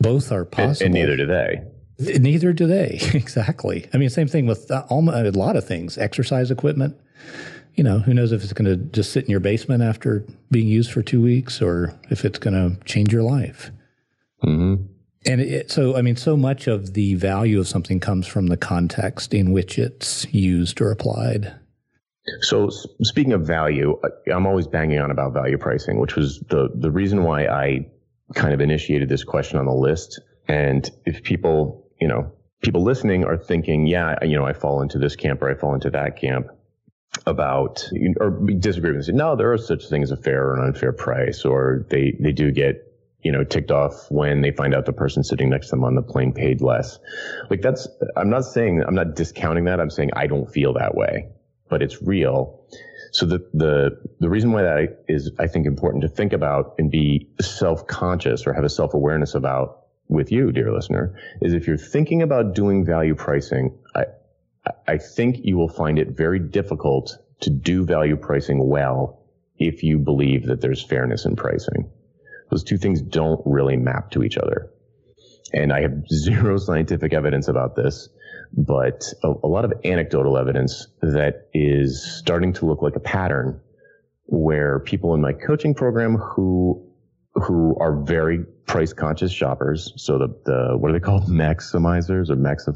[0.00, 1.62] Both are possible, and, neither do they.
[1.98, 2.98] Neither do they.
[3.14, 3.88] exactly.
[3.94, 5.96] I mean, same thing with uh, a lot of things.
[5.96, 6.98] Exercise equipment
[7.76, 10.66] you know, who knows if it's going to just sit in your basement after being
[10.66, 13.70] used for two weeks or if it's going to change your life.
[14.42, 14.86] Mm-hmm.
[15.26, 18.56] And it, so, I mean, so much of the value of something comes from the
[18.56, 21.54] context in which it's used or applied.
[22.40, 22.70] So
[23.02, 24.00] speaking of value,
[24.32, 27.86] I'm always banging on about value pricing, which was the the reason why I
[28.34, 30.20] kind of initiated this question on the list.
[30.48, 34.98] And if people, you know, people listening are thinking, yeah, you know, I fall into
[34.98, 36.48] this camp or I fall into that camp
[37.26, 37.84] about
[38.20, 39.14] or disagree with it.
[39.14, 42.32] No, there are such things as a fair or an unfair price, or they they
[42.32, 42.82] do get
[43.22, 45.94] you know ticked off when they find out the person sitting next to them on
[45.94, 46.98] the plane paid less.
[47.50, 49.80] Like that's I'm not saying I'm not discounting that.
[49.80, 51.28] I'm saying I don't feel that way
[51.68, 52.60] but it's real.
[53.12, 56.90] So the, the, the reason why that is, I think, important to think about and
[56.90, 62.22] be self-conscious or have a self-awareness about with you, dear listener, is if you're thinking
[62.22, 64.04] about doing value pricing, I,
[64.86, 69.22] I think you will find it very difficult to do value pricing well
[69.58, 71.90] if you believe that there's fairness in pricing.
[72.50, 74.70] Those two things don't really map to each other.
[75.52, 78.08] And I have zero scientific evidence about this
[78.52, 83.60] but a, a lot of anecdotal evidence that is starting to look like a pattern
[84.24, 86.82] where people in my coaching program who
[87.34, 89.92] who are very price conscious shoppers.
[89.96, 91.24] So the, the what are they called?
[91.28, 92.68] Maximizers or max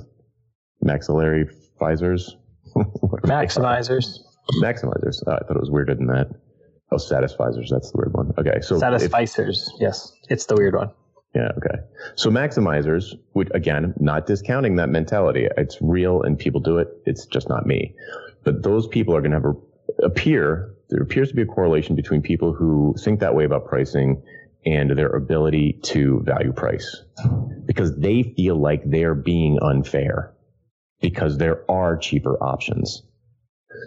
[0.82, 1.46] maxillary
[1.80, 2.32] physers?
[2.76, 4.18] Maximizers.
[4.62, 5.22] Maximizers.
[5.26, 6.28] Oh, I thought it was weirder than that.
[6.92, 7.68] Oh, satisficers.
[7.70, 8.32] That's the weird one.
[8.38, 8.60] Okay.
[8.62, 9.68] So satisficers.
[9.68, 10.12] If, yes.
[10.28, 10.90] It's the weird one.
[11.34, 11.50] Yeah.
[11.56, 11.78] Okay.
[12.16, 15.46] So maximizers would, again, not discounting that mentality.
[15.56, 16.88] It's real and people do it.
[17.06, 17.94] It's just not me.
[18.42, 21.94] But those people are going to have a, appear, there appears to be a correlation
[21.94, 24.20] between people who think that way about pricing
[24.66, 27.04] and their ability to value price
[27.66, 30.34] because they feel like they're being unfair
[31.00, 33.02] because there are cheaper options.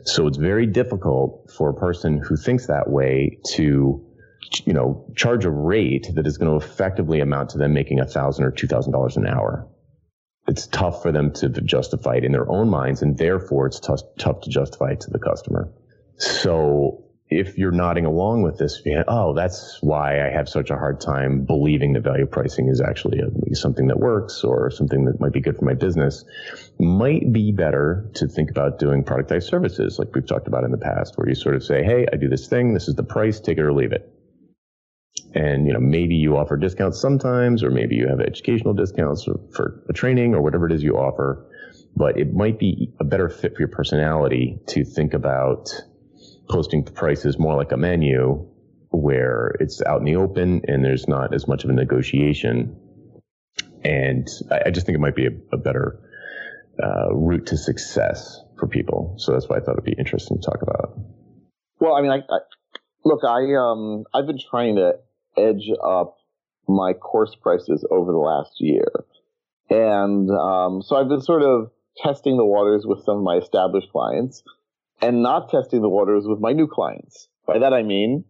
[0.06, 4.06] So it's very difficult for a person who thinks that way to
[4.66, 8.06] you know, charge a rate that is going to effectively amount to them making a
[8.06, 9.68] thousand or two thousand dollars an hour.
[10.48, 14.02] It's tough for them to justify it in their own minds, and therefore it's tough,
[14.20, 15.72] tough to justify it to the customer.
[16.18, 17.03] So
[17.40, 21.46] if you're nodding along with this, oh, that's why I have such a hard time
[21.46, 25.42] believing that value pricing is actually a, something that works or something that might be
[25.42, 26.24] good for my business,
[26.80, 30.78] might be better to think about doing productized services like we've talked about in the
[30.78, 33.40] past, where you sort of say, hey, I do this thing, this is the price,
[33.40, 34.10] take it or leave it.
[35.36, 39.84] And you know maybe you offer discounts sometimes or maybe you have educational discounts for
[39.90, 41.48] a training or whatever it is you offer
[41.96, 45.70] but it might be a better fit for your personality to think about
[46.50, 48.48] posting prices more like a menu
[48.92, 52.76] where it's out in the open and there's not as much of a negotiation.
[53.84, 56.00] And i, just think it might be a, a better
[56.82, 59.16] uh, route to success for people.
[59.18, 60.98] So that's why i thought it'd be interesting to talk about.
[61.80, 62.40] Well i mean I, I
[63.04, 64.94] look i um i've been trying to
[65.38, 66.18] edge up
[66.68, 69.06] my course prices over the last year.
[69.70, 73.92] And um, so I've been sort of testing the waters with some of my established
[73.92, 74.44] clients
[75.04, 77.28] and not testing the waters with my new clients.
[77.46, 78.26] By that I mean,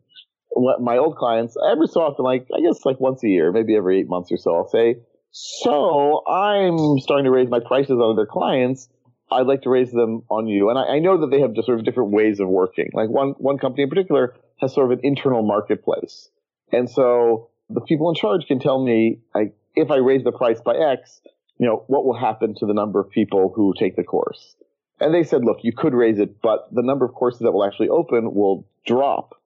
[0.56, 4.00] my old clients, every so often, like I guess like once a year, maybe every
[4.00, 4.96] eight months or so, I'll say,
[5.32, 8.90] so I'm starting to raise my prices on other clients.
[9.32, 10.70] I'd like to raise them on you.
[10.70, 12.90] And I, I know that they have just sort of different ways of working.
[12.94, 16.30] Like one, one company in particular has sort of an internal marketplace
[16.74, 20.60] and so the people in charge can tell me, I, if I raise the price
[20.60, 21.22] by X,
[21.60, 24.56] you know, what will happen to the number of people who take the course?
[25.00, 27.66] And they said, look, you could raise it, but the number of courses that will
[27.66, 29.42] actually open will drop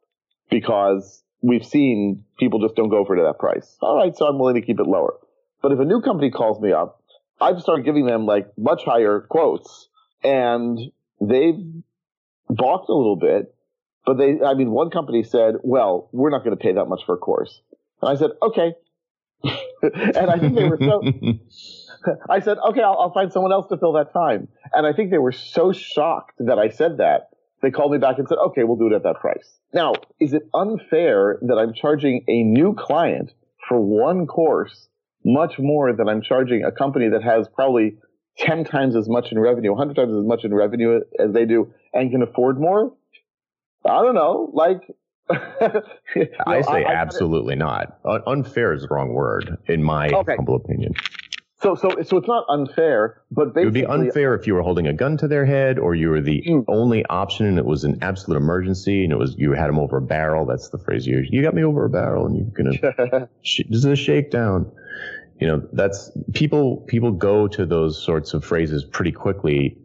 [0.49, 3.77] because we've seen people just don't go for it at that price.
[3.81, 5.15] All right, so I'm willing to keep it lower.
[5.61, 7.01] But if a new company calls me up,
[7.39, 9.87] I've started giving them like much higher quotes
[10.23, 10.79] and
[11.21, 11.63] they've
[12.49, 13.53] balked a little bit
[14.07, 17.01] but they, I mean, one company said, well, we're not going to pay that much
[17.05, 17.59] for a course.
[18.01, 18.73] And I said, okay.
[19.43, 21.01] and I think they were so,
[22.29, 24.47] I said, okay, I'll, I'll, find someone else to fill that time.
[24.73, 27.29] And I think they were so shocked that I said that.
[27.61, 29.57] They called me back and said, okay, we'll do it at that price.
[29.73, 33.33] Now, is it unfair that I'm charging a new client
[33.67, 34.87] for one course
[35.25, 37.97] much more than I'm charging a company that has probably
[38.37, 41.73] 10 times as much in revenue, 100 times as much in revenue as they do
[41.93, 42.93] and can afford more?
[43.85, 44.81] I don't know, like.
[45.29, 45.81] know,
[46.45, 47.99] I say I, absolutely not.
[48.05, 50.35] unfair is the wrong word, in my okay.
[50.35, 50.93] humble opinion.
[51.59, 54.61] So, so, so it's not unfair, but basically, it would be unfair if you were
[54.61, 56.63] holding a gun to their head, or you were the mm.
[56.67, 59.97] only option, and it was an absolute emergency, and it was you had them over
[59.97, 60.45] a barrel.
[60.45, 61.29] That's the phrase you use.
[61.31, 63.27] You got me over a barrel, and you're gonna.
[63.41, 64.71] sh- this is a shakedown.
[65.39, 66.85] You know, that's people.
[66.87, 69.77] People go to those sorts of phrases pretty quickly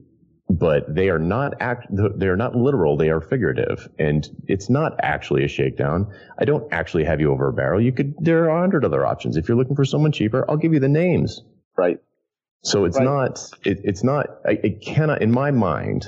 [0.50, 4.92] but they are not act they are not literal they are figurative and it's not
[5.02, 6.06] actually a shakedown
[6.38, 9.06] i don't actually have you over a barrel you could there are a hundred other
[9.06, 11.42] options if you're looking for someone cheaper i'll give you the names
[11.76, 11.98] right
[12.62, 13.04] so it's right.
[13.04, 16.06] not it, it's not it cannot in my mind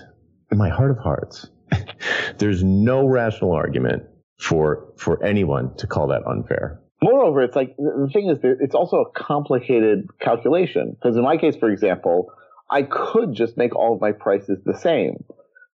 [0.50, 1.48] in my heart of hearts
[2.38, 4.04] there's no rational argument
[4.38, 6.80] for for anyone to call that unfair.
[7.02, 11.56] Moreover, it's like the thing is, it's also a complicated calculation because in my case,
[11.56, 12.32] for example,
[12.70, 15.24] I could just make all of my prices the same,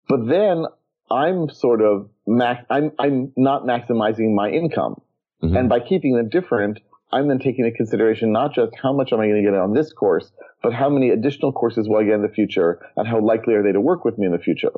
[0.07, 0.65] but then
[1.11, 2.65] I'm sort of max.
[2.69, 5.01] I'm I'm not maximizing my income,
[5.43, 5.55] mm-hmm.
[5.55, 6.79] and by keeping them different,
[7.11, 9.73] I'm then taking into consideration not just how much am I going to get on
[9.73, 13.21] this course, but how many additional courses will I get in the future, and how
[13.21, 14.71] likely are they to work with me in the future,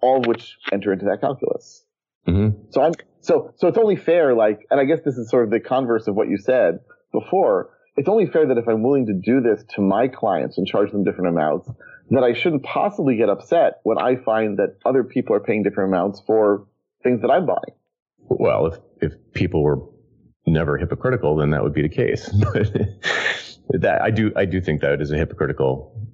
[0.00, 1.84] all of which enter into that calculus.
[2.26, 2.70] Mm-hmm.
[2.70, 5.50] So I'm so so it's only fair, like, and I guess this is sort of
[5.50, 6.80] the converse of what you said
[7.12, 7.70] before.
[7.96, 10.92] It's only fair that if I'm willing to do this to my clients and charge
[10.92, 11.70] them different amounts,
[12.10, 15.90] that I shouldn't possibly get upset when I find that other people are paying different
[15.90, 16.66] amounts for
[17.02, 17.74] things that I'm buying.
[18.28, 19.78] Well, if if people were
[20.46, 22.30] never hypocritical, then that would be the case.
[23.68, 26.08] But that I do I do think that is a hypocritical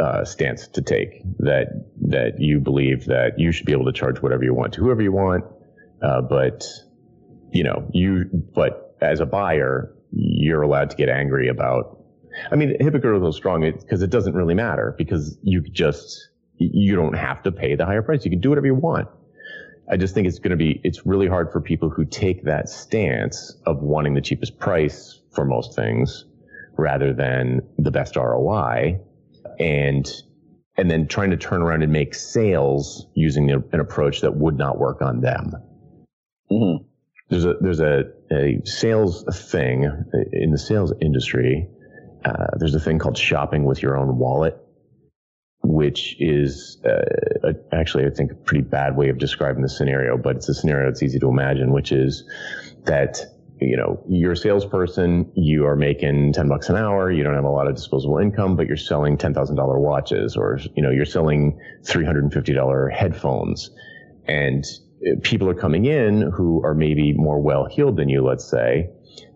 [0.00, 1.22] uh, stance to take.
[1.38, 1.68] That
[2.08, 5.02] that you believe that you should be able to charge whatever you want to whoever
[5.02, 5.44] you want,
[6.02, 6.64] uh, but
[7.52, 12.02] you know you but as a buyer you're allowed to get angry about.
[12.50, 17.14] I mean, hypocritical is strong because it doesn't really matter because you just you don't
[17.14, 18.24] have to pay the higher price.
[18.24, 19.08] You can do whatever you want.
[19.88, 22.68] I just think it's going to be, it's really hard for people who take that
[22.68, 26.24] stance of wanting the cheapest price for most things
[26.76, 29.00] rather than the best ROI
[29.60, 30.10] and,
[30.76, 34.78] and then trying to turn around and make sales using an approach that would not
[34.78, 35.52] work on them.
[36.50, 36.84] Mm-hmm.
[37.28, 39.84] There's a, there's a, a sales thing
[40.32, 41.68] in the sales industry.
[42.24, 44.65] Uh, there's a thing called shopping with your own wallet
[45.68, 50.36] which is uh, actually, I think, a pretty bad way of describing the scenario, but
[50.36, 52.24] it's a scenario that's easy to imagine, which is
[52.84, 53.18] that
[53.60, 57.44] you know you're a salesperson, you are making ten bucks an hour, you don't have
[57.44, 60.90] a lot of disposable income, but you're selling ten thousand dollar watches, or you know
[60.90, 63.70] you're selling three hundred and fifty dollar headphones,
[64.26, 64.64] and
[65.06, 68.90] uh, people are coming in who are maybe more well heeled than you, let's say,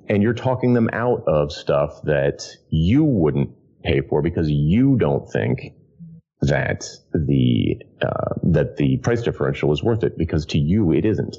[0.08, 3.50] and you're talking them out of stuff that you wouldn't
[3.82, 5.72] pay for because you don't think
[6.42, 11.36] that the uh, that the price differential is worth it because to you it isn't.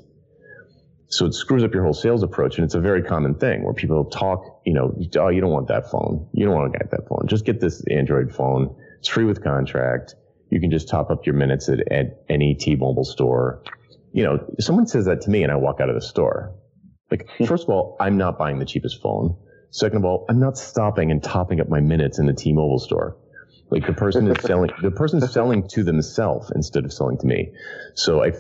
[1.10, 3.74] So it screws up your whole sales approach, and it's a very common thing where
[3.74, 6.92] people talk, you know, oh, you don't want that phone, you don't want to get
[6.92, 8.76] that phone, just get this Android phone.
[9.00, 10.16] It's free with contract.
[10.50, 13.64] You can just top up your minutes at, at any T-Mobile store.
[14.14, 16.56] You know, someone says that to me, and I walk out of the store.
[17.10, 17.46] Like, hmm.
[17.46, 19.38] first of all, I'm not buying the cheapest phone.
[19.72, 23.18] Second of all, I'm not stopping and topping up my minutes in the T-Mobile store.
[23.72, 27.26] Like the person is selling, the person is selling to themselves instead of selling to
[27.26, 27.54] me.
[27.96, 28.34] So I,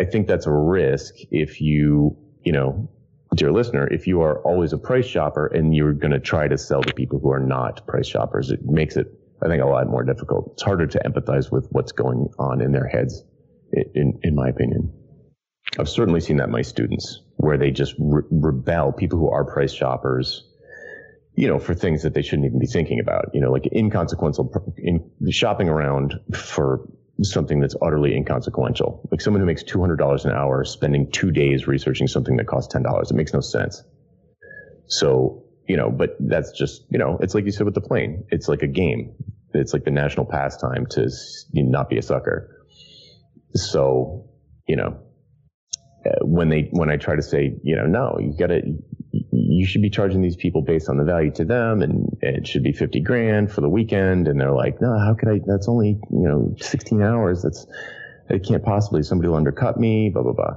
[0.00, 2.90] I think that's a risk if you, you know,
[3.34, 6.58] dear listener, if you are always a price shopper and you're going to try to
[6.58, 9.06] sell to people who are not price shoppers, it makes it,
[9.42, 10.50] I think, a lot more difficult.
[10.54, 13.22] It's harder to empathize with what's going on in their heads,
[13.72, 14.92] in, in my opinion.
[15.78, 19.44] I've certainly seen that in my students where they just re- rebel, people who are
[19.44, 20.48] price shoppers
[21.36, 24.50] you know, for things that they shouldn't even be thinking about, you know, like inconsequential
[24.78, 26.88] in shopping around for
[27.22, 29.06] something that's utterly inconsequential.
[29.10, 33.10] Like someone who makes $200 an hour spending two days researching something that costs $10.
[33.10, 33.82] It makes no sense.
[34.86, 38.24] So, you know, but that's just, you know, it's like you said with the plane.
[38.30, 39.14] It's like a game.
[39.52, 41.10] It's like the national pastime to
[41.52, 42.64] not be a sucker.
[43.54, 44.30] So,
[44.66, 44.98] you know,
[46.06, 48.62] uh, when they, when I try to say, you know, no, you gotta,
[49.36, 52.62] you should be charging these people based on the value to them and it should
[52.62, 54.28] be 50 grand for the weekend.
[54.28, 57.42] And they're like, no, how could I, that's only, you know, 16 hours.
[57.42, 57.66] That's,
[58.30, 60.56] it can't possibly, somebody will undercut me, blah, blah, blah.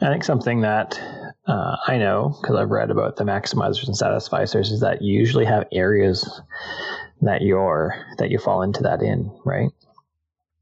[0.00, 1.00] I think something that
[1.46, 5.44] uh, I know because I've read about the maximizers and satisficers is that you usually
[5.44, 6.40] have areas
[7.20, 9.70] that you're that you fall into that in, right?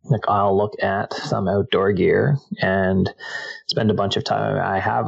[0.04, 3.12] Like I'll look at some outdoor gear and
[3.66, 4.56] spend a bunch of time.
[4.60, 5.06] I have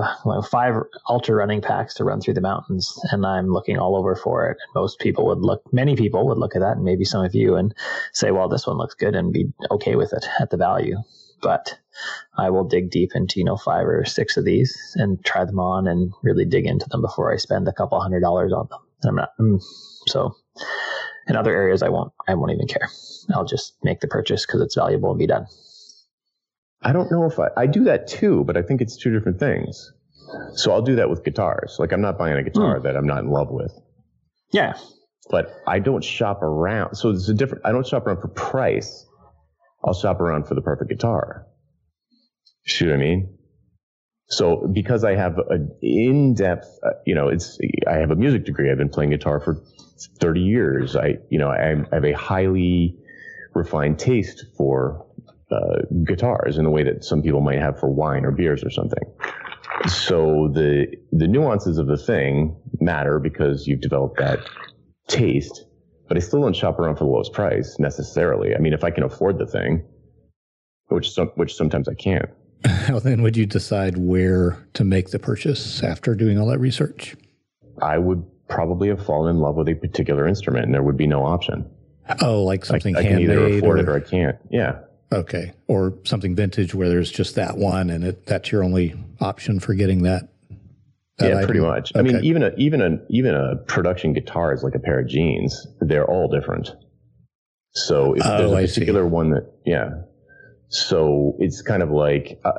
[0.51, 0.75] five
[1.09, 4.59] ultra running packs to run through the mountains, and I'm looking all over for it.
[4.61, 7.35] And most people would look, many people would look at that, and maybe some of
[7.35, 7.75] you, and
[8.13, 10.99] say, "Well, this one looks good," and be okay with it at the value.
[11.41, 11.79] But
[12.37, 15.59] I will dig deep into you know five or six of these and try them
[15.59, 18.81] on and really dig into them before I spend a couple hundred dollars on them.
[19.03, 19.63] And I'm not mm,
[20.07, 20.37] so.
[21.29, 22.13] In other areas, I won't.
[22.27, 22.89] I won't even care.
[23.35, 25.47] I'll just make the purchase because it's valuable and be done.
[26.83, 29.39] I don't know if I, I do that too, but I think it's two different
[29.39, 29.93] things.
[30.55, 31.77] So I'll do that with guitars.
[31.79, 32.83] Like I'm not buying a guitar mm.
[32.85, 33.73] that I'm not in love with.
[34.53, 34.75] Yeah.
[35.31, 36.97] But I don't shop around.
[36.97, 39.07] So it's a different, I don't shop around for price.
[39.85, 41.47] I'll shop around for the perfect guitar.
[42.67, 43.39] See what I mean?
[44.29, 47.59] So because I have an in-depth, uh, you know, it's,
[47.89, 48.71] I have a music degree.
[48.71, 49.63] I've been playing guitar for
[50.21, 50.97] 30 years.
[50.97, 52.97] I, you know, I, I have a highly
[53.55, 55.07] refined taste for
[55.51, 58.71] uh, guitars in the way that some people might have for wine or beers or
[58.71, 59.05] something.
[59.87, 64.39] So the the nuances of the thing matter because you've developed that
[65.09, 65.65] taste,
[66.09, 68.55] but I still don't shop around for the lowest price necessarily.
[68.55, 69.85] I mean, if I can afford the thing,
[70.89, 72.31] which some, which sometimes I can't.
[72.65, 77.17] How then would you decide where to make the purchase after doing all that research?
[77.81, 81.07] I would probably have fallen in love with a particular instrument, and there would be
[81.07, 81.69] no option.
[82.21, 84.37] Oh, like something I, I can either afford or, it or I can't.
[84.51, 84.81] Yeah.
[85.13, 89.61] Okay, or something vintage where there's just that one, and it, that's your only option
[89.61, 90.29] for getting that.
[91.19, 91.45] that yeah, item.
[91.47, 91.93] pretty much.
[91.95, 92.01] Okay.
[92.01, 95.09] I mean, even a even a even a production guitar is like a pair of
[95.09, 95.67] jeans.
[95.81, 96.71] They're all different.
[97.75, 99.91] So if oh, there's a particular one that, yeah.
[100.69, 102.53] So it's kind of like uh,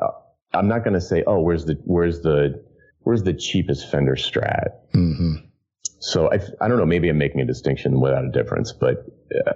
[0.54, 2.64] I'm not going to say, oh, where's the where's the
[3.00, 4.70] where's the cheapest Fender Strat.
[4.94, 5.36] Mm-hmm.
[6.00, 6.86] So I I don't know.
[6.86, 9.06] Maybe I'm making a distinction without a difference, but.
[9.34, 9.54] Uh,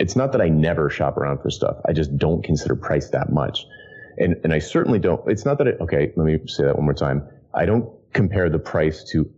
[0.00, 1.76] it's not that I never shop around for stuff.
[1.86, 3.66] I just don't consider price that much.
[4.16, 6.86] And, and I certainly don't, it's not that I, okay, let me say that one
[6.86, 7.28] more time.
[7.52, 9.30] I don't compare the price to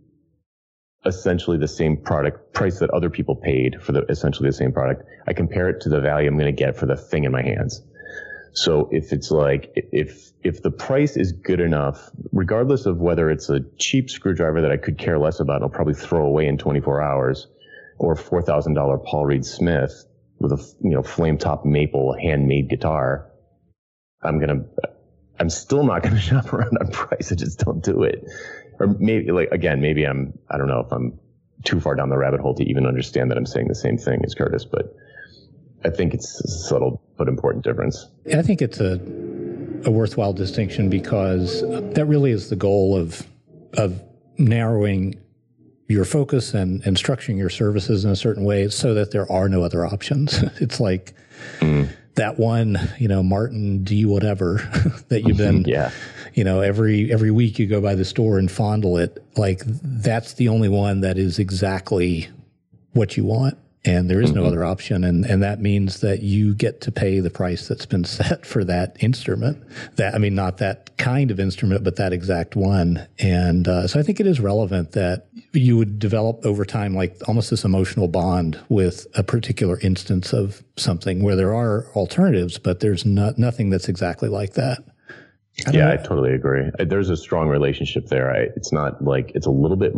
[1.05, 5.03] essentially the same product price that other people paid for the essentially the same product.
[5.27, 7.41] I compare it to the value I'm going to get for the thing in my
[7.41, 7.81] hands.
[8.53, 13.49] So if it's like, if, if the price is good enough, regardless of whether it's
[13.49, 17.01] a cheap screwdriver that I could care less about, I'll probably throw away in 24
[17.01, 17.47] hours
[17.97, 20.05] or $4,000 Paul Reed Smith,
[20.43, 23.31] with a you know flame top maple handmade guitar,
[24.21, 24.65] I'm gonna
[25.39, 27.31] I'm still not gonna shop around on price.
[27.31, 28.25] I just don't do it.
[28.79, 31.19] Or maybe like again, maybe I'm I don't know if I'm
[31.63, 34.21] too far down the rabbit hole to even understand that I'm saying the same thing
[34.25, 34.93] as Curtis, but
[35.85, 38.07] I think it's a subtle but important difference.
[38.33, 38.99] I think it's a
[39.85, 43.27] a worthwhile distinction because that really is the goal of
[43.73, 44.01] of
[44.37, 45.19] narrowing
[45.87, 49.49] your focus and, and structuring your services in a certain way so that there are
[49.49, 50.41] no other options.
[50.61, 51.13] it's like
[51.59, 51.89] mm.
[52.15, 54.55] that one, you know, Martin D whatever
[55.09, 55.91] that you've been, yeah.
[56.33, 59.23] you know, every every week you go by the store and fondle it.
[59.35, 62.29] Like that's the only one that is exactly
[62.93, 64.47] what you want and there is no mm-hmm.
[64.47, 68.03] other option and and that means that you get to pay the price that's been
[68.05, 69.61] set for that instrument
[69.95, 73.99] that i mean not that kind of instrument but that exact one and uh, so
[73.99, 78.07] i think it is relevant that you would develop over time like almost this emotional
[78.07, 83.69] bond with a particular instance of something where there are alternatives but there's not nothing
[83.69, 84.83] that's exactly like that
[85.67, 85.91] I yeah, know.
[85.91, 86.63] I totally agree.
[86.79, 88.31] There's a strong relationship there.
[88.31, 89.93] I, it's not like it's a little bit.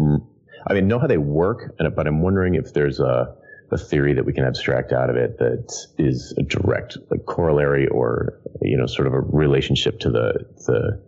[0.67, 3.33] I mean, know how they work, but I'm wondering if there's a
[3.71, 7.87] a theory that we can abstract out of it that is a direct like corollary
[7.87, 10.33] or you know sort of a relationship to the
[10.67, 11.01] the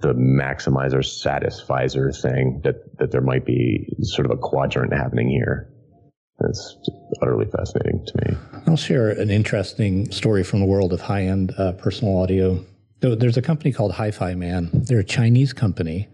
[0.00, 5.68] the maximizer satisficer thing that that there might be sort of a quadrant happening here.
[6.40, 6.76] That's
[7.22, 8.36] utterly fascinating to me.
[8.66, 12.64] I'll share an interesting story from the world of high end uh, personal audio.
[13.00, 14.86] There's a company called HiFiMan.
[14.86, 16.08] They're a Chinese company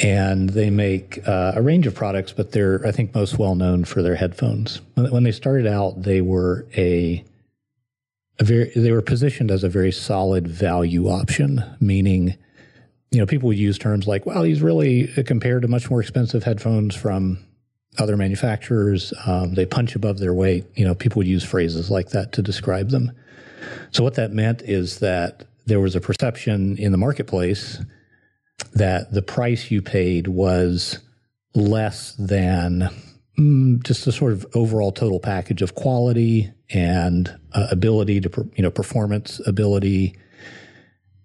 [0.00, 3.84] and they make uh, a range of products, but they're I think most well known
[3.84, 4.80] for their headphones.
[4.94, 7.24] When they started out, they were a,
[8.38, 12.36] a very they were positioned as a very solid value option, meaning
[13.10, 16.42] you know people would use terms like, "Well, these really compared to much more expensive
[16.42, 17.38] headphones from
[17.98, 22.08] other manufacturers, um, they punch above their weight." You know, people would use phrases like
[22.10, 23.12] that to describe them.
[23.92, 27.80] So what that meant is that there was a perception in the marketplace
[28.74, 30.98] that the price you paid was
[31.54, 32.88] less than
[33.38, 38.62] mm, just the sort of overall total package of quality and uh, ability to you
[38.62, 40.16] know performance ability.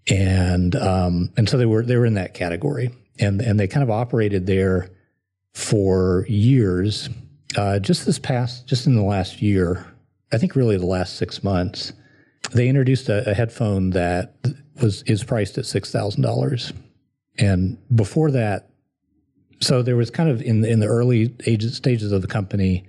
[0.10, 2.92] And um, and so they were they were in that category.
[3.20, 4.90] And and they kind of operated there
[5.54, 7.10] for years.
[7.58, 9.86] Uh, just this past just in the last year
[10.32, 11.94] I think really the last six months
[12.54, 14.36] they introduced a, a headphone that
[14.82, 16.74] was is priced at six thousand dollars
[17.40, 18.70] and before that,
[19.62, 22.86] so there was kind of in in the early ages, stages of the company.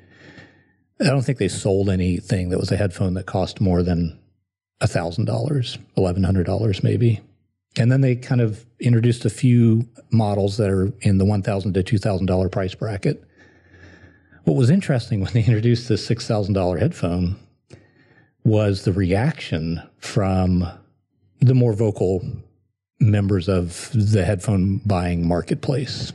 [1.00, 4.18] I don't think they sold anything that was a headphone that cost more than
[4.82, 7.20] thousand dollars, eleven hundred dollars maybe.
[7.78, 11.74] And then they kind of introduced a few models that are in the one thousand
[11.74, 13.22] to two thousand dollar price bracket.
[14.44, 17.36] What was interesting when they introduced this six thousand dollar headphone
[18.44, 20.66] was the reaction from
[21.40, 22.24] the more vocal
[23.00, 26.12] members of the headphone buying marketplace,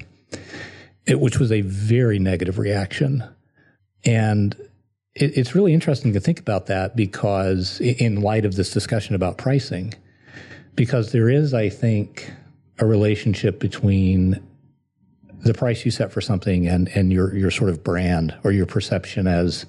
[1.05, 3.23] it, which was a very negative reaction.
[4.05, 4.55] And
[5.15, 9.37] it, it's really interesting to think about that because, in light of this discussion about
[9.37, 9.93] pricing,
[10.75, 12.31] because there is, I think,
[12.79, 14.41] a relationship between
[15.41, 18.65] the price you set for something and, and your, your sort of brand or your
[18.65, 19.65] perception as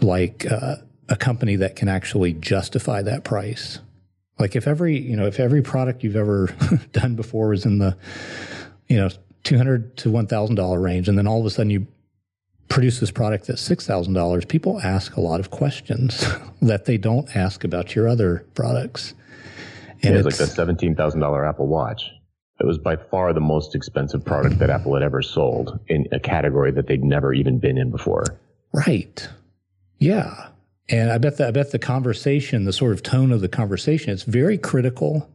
[0.00, 0.76] like uh,
[1.08, 3.80] a company that can actually justify that price.
[4.38, 6.48] Like if every, you know, if every product you've ever
[6.92, 7.96] done before was in the,
[8.88, 9.08] you know,
[9.44, 11.86] 200 to $1,000 range, and then all of a sudden you
[12.68, 16.26] produce this product that's $6,000, people ask a lot of questions
[16.62, 19.14] that they don't ask about your other products.
[20.02, 22.10] And yeah, it's, it's like the $17,000 Apple Watch.
[22.60, 26.18] It was by far the most expensive product that Apple had ever sold in a
[26.18, 28.24] category that they'd never even been in before.
[28.72, 29.28] Right.
[29.98, 30.48] Yeah.
[30.88, 34.12] And I bet that I bet the conversation, the sort of tone of the conversation,
[34.12, 35.30] it's very critical.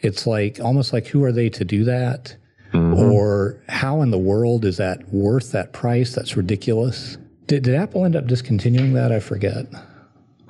[0.00, 2.36] It's like almost like who are they to do that?
[2.72, 2.94] Mm-hmm.
[2.94, 6.14] Or how in the world is that worth that price?
[6.14, 7.16] That's ridiculous.
[7.46, 9.12] Did, did Apple end up discontinuing that?
[9.12, 9.66] I forget.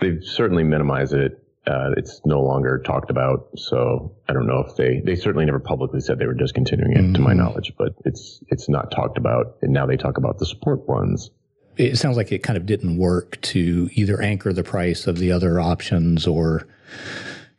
[0.00, 1.42] They've certainly minimized it.
[1.66, 5.58] Uh, it's no longer talked about, so I don't know if they they certainly never
[5.58, 7.14] publicly said they were discontinuing it, mm-hmm.
[7.14, 7.40] to my mm-hmm.
[7.40, 7.72] knowledge.
[7.76, 11.30] But it's it's not talked about, and now they talk about the support ones.
[11.76, 15.32] It sounds like it kind of didn't work to either anchor the price of the
[15.32, 16.66] other options or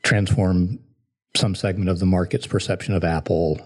[0.04, 0.80] transform
[1.36, 3.60] some segment of the market's perception of Apple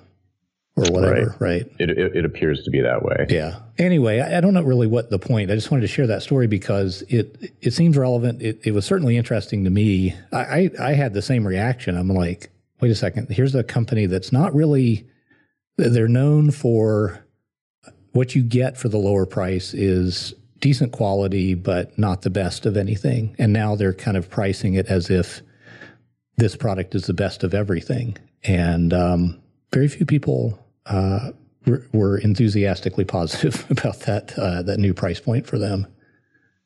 [0.75, 1.63] or whatever, right?
[1.63, 1.71] right?
[1.79, 3.25] It, it, it, appears to be that way.
[3.29, 3.59] Yeah.
[3.77, 5.51] Anyway, I, I, don't know really what the point.
[5.51, 8.41] I just wanted to share that story because it it seems relevant.
[8.41, 10.15] It, it was certainly interesting to me.
[10.31, 11.97] I, I, I had the same reaction.
[11.97, 13.29] I'm like, wait a second.
[13.29, 15.07] Here's a company that's not really.
[15.77, 17.25] They're known for
[18.11, 22.77] what you get for the lower price is decent quality, but not the best of
[22.77, 23.35] anything.
[23.37, 25.41] And now they're kind of pricing it as if
[26.37, 28.17] this product is the best of everything.
[28.43, 29.41] And um,
[29.73, 31.31] very few people uh,
[31.65, 35.87] were, were, enthusiastically positive about that uh, that new price point for them.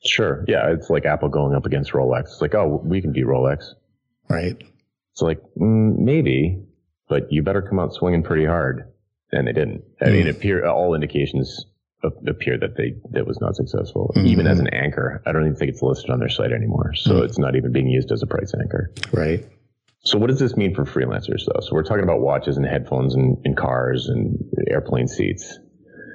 [0.06, 0.46] Sure.
[0.48, 2.24] Yeah, it's like Apple going up against Rolex.
[2.26, 3.74] It's like, oh, we can beat Rolex.
[4.30, 4.56] Right.
[5.12, 6.62] It's like mm, maybe,
[7.10, 8.92] but you better come out swinging pretty hard.
[9.32, 9.84] And they didn't.
[10.02, 10.12] I mm.
[10.14, 11.66] mean, it appear all indications
[12.28, 14.12] appear that they that was not successful.
[14.16, 14.28] Mm-hmm.
[14.28, 16.94] Even as an anchor, I don't even think it's listed on their site anymore.
[16.96, 17.24] So mm.
[17.24, 18.92] it's not even being used as a price anchor.
[19.12, 19.46] Right.
[20.04, 21.62] So what does this mean for freelancers though?
[21.62, 24.38] So we're talking about watches and headphones and, and cars and
[24.70, 25.58] airplane seats.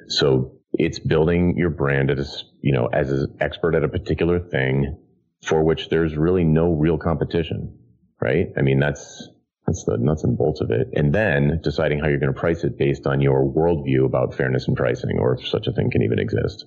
[0.09, 4.97] So it's building your brand as, you know, as an expert at a particular thing
[5.43, 7.77] for which there's really no real competition,
[8.21, 8.49] right?
[8.57, 9.29] I mean, that's,
[9.71, 10.89] that's the nuts and bolts of it.
[10.95, 14.67] And then deciding how you're going to price it based on your worldview about fairness
[14.67, 16.67] and pricing or if such a thing can even exist.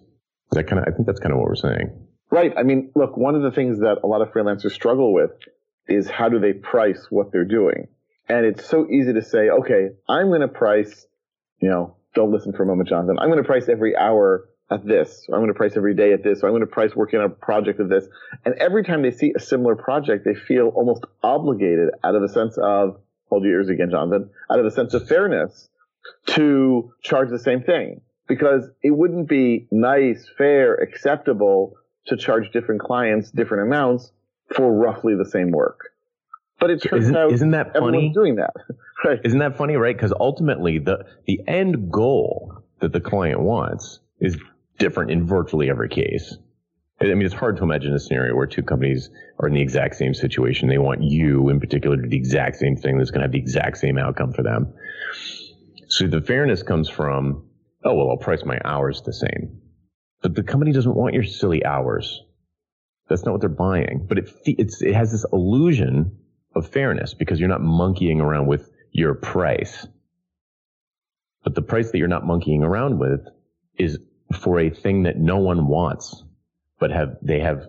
[0.51, 2.07] That kind of, I think that's kind of what we're saying.
[2.31, 2.53] Right.
[2.57, 5.31] I mean, look, one of the things that a lot of freelancers struggle with
[5.87, 7.89] is how do they price what they're doing?
[8.29, 11.05] And it's so easy to say, okay, I'm going to price,
[11.59, 13.19] you know, don't listen for a moment, Jonathan.
[13.19, 16.13] I'm going to price every hour at this, or I'm going to price every day
[16.13, 18.05] at this, or I'm going to price working on a project at this.
[18.45, 22.29] And every time they see a similar project, they feel almost obligated out of a
[22.29, 22.99] sense of,
[23.29, 25.69] hold your ears again, Jonathan, out of a sense of fairness
[26.27, 28.01] to charge the same thing.
[28.27, 31.75] Because it wouldn't be nice, fair, acceptable
[32.07, 34.11] to charge different clients different amounts
[34.55, 35.79] for roughly the same work.
[36.59, 38.11] But it turns isn't, out isn't that funny?
[38.13, 38.53] doing that.
[39.05, 39.19] right.
[39.23, 39.95] Isn't that funny, right?
[39.95, 44.37] Because ultimately the the end goal that the client wants is
[44.77, 46.37] different in virtually every case.
[47.01, 49.09] I mean, it's hard to imagine a scenario where two companies
[49.39, 50.69] are in the exact same situation.
[50.69, 53.31] They want you, in particular, to do the exact same thing that's going to have
[53.31, 54.73] the exact same outcome for them.
[55.87, 57.45] So the fairness comes from,
[57.83, 59.61] oh, well, I'll price my hours the same.
[60.21, 62.21] But the company doesn't want your silly hours.
[63.09, 64.05] That's not what they're buying.
[64.07, 66.17] But it it has this illusion
[66.55, 69.85] of fairness because you're not monkeying around with your price.
[71.43, 73.27] But the price that you're not monkeying around with
[73.77, 73.99] is
[74.33, 76.23] for a thing that no one wants,
[76.79, 77.67] but have they have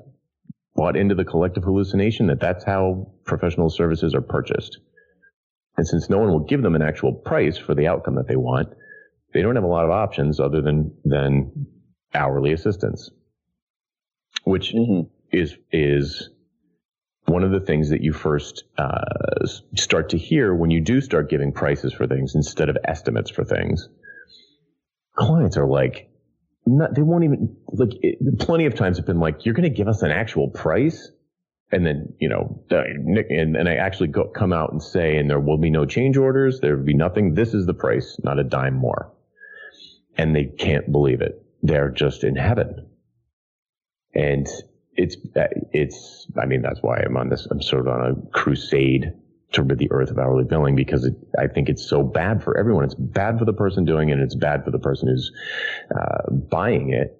[0.74, 4.78] bought into the collective hallucination that that's how professional services are purchased.
[5.76, 8.36] And since no one will give them an actual price for the outcome that they
[8.36, 8.68] want,
[9.32, 11.66] they don't have a lot of options other than than
[12.14, 13.10] hourly assistance,
[14.44, 16.30] which mm-hmm is is
[17.26, 21.30] one of the things that you first uh, start to hear when you do start
[21.30, 23.88] giving prices for things instead of estimates for things.
[25.16, 26.10] Clients are like,
[26.66, 27.90] not, they won't even like.
[28.02, 31.10] It, plenty of times have been like, "You're going to give us an actual price,"
[31.70, 35.40] and then you know, and, and I actually go, come out and say, "And there
[35.40, 36.60] will be no change orders.
[36.60, 37.34] There will be nothing.
[37.34, 39.12] This is the price, not a dime more."
[40.16, 41.44] And they can't believe it.
[41.62, 42.88] They're just in heaven.
[44.14, 44.46] And
[44.96, 45.16] it's
[45.72, 49.12] it's I mean that's why I'm on this I'm sort of on a crusade
[49.54, 52.56] to rid the earth of hourly billing because it, I think it's so bad for
[52.58, 52.84] everyone.
[52.84, 54.12] It's bad for the person doing it.
[54.12, 55.32] And it's bad for the person who's
[55.94, 57.18] uh, buying it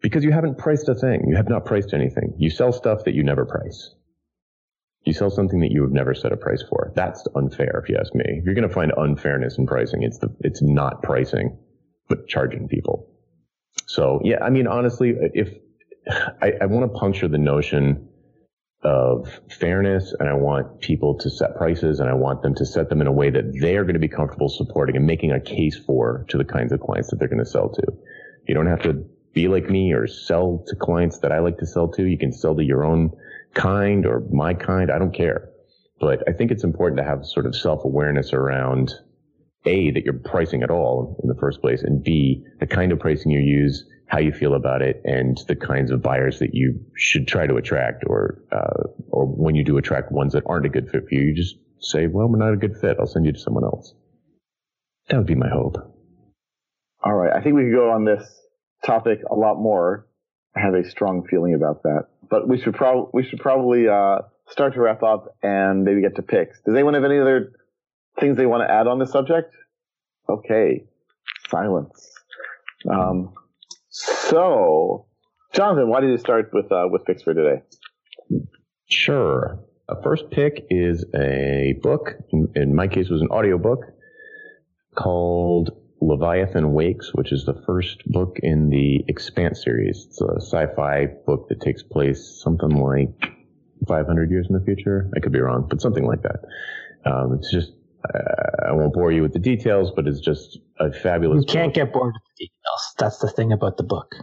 [0.00, 1.24] because you haven't priced a thing.
[1.28, 2.34] You have not priced anything.
[2.38, 3.94] You sell stuff that you never price.
[5.04, 6.92] You sell something that you have never set a price for.
[6.96, 8.24] That's unfair, if you ask me.
[8.26, 11.56] If you're going to find unfairness in pricing, it's the it's not pricing,
[12.08, 13.08] but charging people.
[13.86, 15.54] So yeah, I mean honestly, if
[16.42, 18.08] I, I want to puncture the notion
[18.86, 22.88] of fairness and I want people to set prices and I want them to set
[22.88, 25.40] them in a way that they are going to be comfortable supporting and making a
[25.40, 27.82] case for to the kinds of clients that they're going to sell to.
[28.46, 31.66] You don't have to be like me or sell to clients that I like to
[31.66, 32.04] sell to.
[32.04, 33.10] You can sell to your own
[33.54, 34.88] kind or my kind.
[34.88, 35.50] I don't care.
[35.98, 38.92] But I think it's important to have sort of self awareness around
[39.64, 43.00] A, that you're pricing at all in the first place, and B, the kind of
[43.00, 46.80] pricing you use how you feel about it and the kinds of buyers that you
[46.96, 50.68] should try to attract or uh, or when you do attract ones that aren't a
[50.68, 52.96] good fit for you you just say well we're not a good fit.
[53.00, 53.94] I'll send you to someone else.
[55.08, 55.76] That would be my hope.
[57.04, 57.32] All right.
[57.32, 58.24] I think we could go on this
[58.84, 60.06] topic a lot more.
[60.56, 62.06] I have a strong feeling about that.
[62.28, 66.16] But we should probably we should probably uh, start to wrap up and maybe get
[66.16, 66.58] to picks.
[66.64, 67.52] Does anyone have any other
[68.18, 69.54] things they want to add on this subject?
[70.28, 70.86] Okay.
[71.48, 72.10] Silence.
[72.90, 73.34] Um,
[74.30, 75.06] so,
[75.54, 77.62] Jonathan, why did you start with uh, with picks for today?
[78.88, 79.60] Sure.
[79.88, 82.14] A first pick is a book.
[82.32, 83.80] In, in my case, it was an audiobook
[84.96, 85.70] called
[86.00, 90.06] Leviathan Wakes, which is the first book in the Expanse series.
[90.08, 93.30] It's a sci-fi book that takes place something like
[93.86, 95.10] 500 years in the future.
[95.16, 96.40] I could be wrong, but something like that.
[97.04, 97.72] Um, it's just
[98.68, 101.44] I won't bore you with the details, but it's just a fabulous.
[101.46, 101.74] You can't book.
[101.74, 102.94] get bored with the details.
[102.98, 104.14] That's the thing about the book.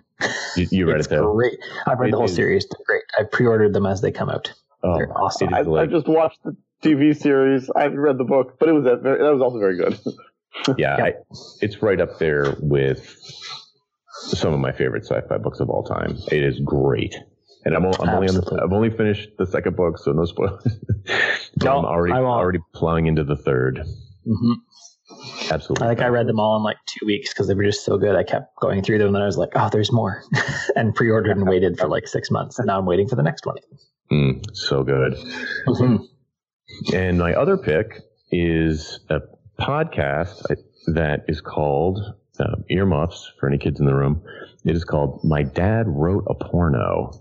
[0.56, 1.34] You, you read it though.
[1.34, 1.58] Great.
[1.86, 2.68] I've read it the whole is, series.
[2.68, 3.04] They're great.
[3.18, 4.54] I pre-ordered them as they come out.
[4.84, 5.54] Oh, They're awesome.
[5.54, 7.70] I, I, just watched the TV series.
[7.76, 9.04] I haven't read the book, but it was that.
[9.04, 9.98] That was also very good.
[10.78, 11.04] yeah, yeah.
[11.06, 11.14] I,
[11.62, 13.18] it's right up there with
[14.14, 16.18] some of my favorite sci-fi books of all time.
[16.32, 17.16] It is great
[17.66, 20.66] and I'm, I'm only the, I've only finished the second book, so no spoilers.
[21.62, 23.86] no, I'm already already plowing into the 3rd
[24.28, 24.54] mm-hmm.
[25.52, 27.86] Absolutely, I think I read them all in like two weeks because they were just
[27.86, 28.16] so good.
[28.16, 30.24] I kept going through them, and then I was like, "Oh, there's more,"
[30.76, 33.46] and pre-ordered and waited for like six months, and now I'm waiting for the next
[33.46, 33.58] one.
[34.12, 35.14] Mm, so good.
[35.68, 36.96] Mm-hmm.
[36.96, 38.02] And my other pick
[38.32, 39.22] is a
[39.60, 40.56] podcast
[40.88, 42.00] that is called
[42.40, 44.22] uh, Earmuffs for any kids in the room.
[44.66, 47.12] It is called My Dad Wrote a Porno.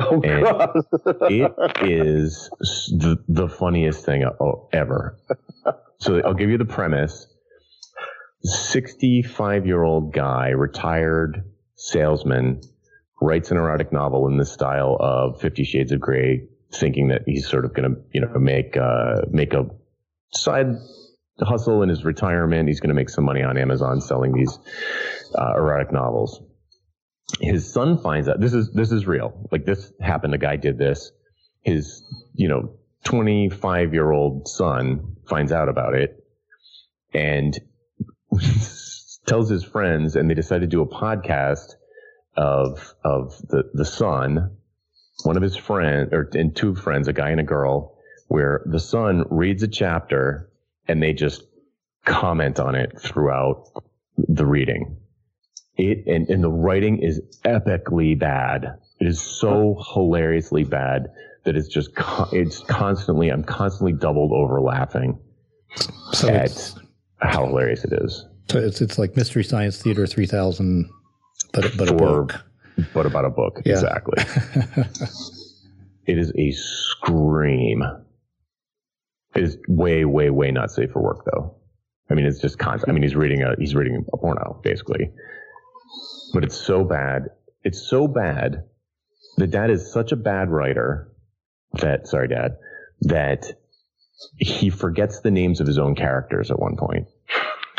[0.00, 0.70] Oh, God.
[1.30, 4.24] it is the, the funniest thing
[4.72, 5.18] ever.
[5.98, 7.26] So I'll give you the premise.
[8.42, 11.44] 65 year old guy, retired
[11.74, 12.62] salesman,
[13.20, 17.46] writes an erotic novel in the style of Fifty Shades of Grey, thinking that he's
[17.46, 19.66] sort of going to, you know, make, uh, make a
[20.32, 20.74] side
[21.40, 22.68] hustle in his retirement.
[22.68, 24.58] He's going to make some money on Amazon selling these
[25.38, 26.40] uh, erotic novels
[27.40, 29.48] his son finds out this is this is real.
[29.50, 30.34] Like this happened.
[30.34, 31.10] A guy did this.
[31.62, 32.02] His
[32.34, 32.74] you know
[33.04, 36.24] 25 year old son finds out about it
[37.14, 37.58] and
[39.26, 41.74] tells his friends, and they decide to do a podcast
[42.36, 44.56] of of the the son,
[45.24, 47.96] one of his friends or and two friends, a guy and a girl,
[48.28, 50.50] where the son reads a chapter
[50.86, 51.42] and they just
[52.04, 53.68] comment on it throughout
[54.16, 54.99] the reading
[55.80, 58.78] it and, and the writing is epically bad.
[59.00, 61.08] It is so hilariously bad
[61.44, 61.90] that it's just
[62.32, 65.18] it's constantly I'm constantly doubled over laughing
[66.12, 66.74] so at
[67.20, 68.26] how hilarious it is.
[68.50, 70.88] So it's it's like Mystery Science Theater 3000,
[71.52, 72.34] but but a book.
[72.94, 73.74] But about a book, yeah.
[73.74, 74.22] exactly.
[76.06, 77.82] it is a scream.
[79.34, 81.54] It is way, way, way not safe for work, though.
[82.08, 82.88] I mean, it's just constant.
[82.88, 85.10] I mean, he's reading a he's reading a porno, basically
[86.32, 87.30] but it's so bad.
[87.62, 88.64] It's so bad.
[89.36, 91.10] that dad is such a bad writer
[91.74, 92.56] that, sorry, dad,
[93.02, 93.52] that
[94.36, 97.06] he forgets the names of his own characters at one point.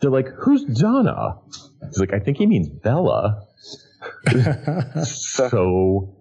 [0.00, 1.38] They're like, who's Donna?
[1.86, 3.46] He's like, I think he means Bella.
[5.04, 6.16] so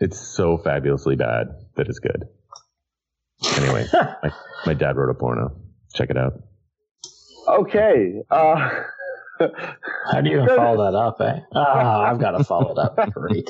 [0.00, 2.24] it's so fabulously bad that it's good.
[3.58, 4.32] Anyway, my,
[4.64, 5.56] my dad wrote a porno.
[5.94, 6.42] Check it out.
[7.46, 8.22] Okay.
[8.30, 8.70] Uh,
[10.12, 11.40] How do you follow that up, eh?
[11.54, 13.12] Ah, I've got to follow it up.
[13.12, 13.48] Great.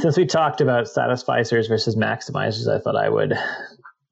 [0.00, 3.34] Since we talked about satisficers versus maximizers, I thought I would.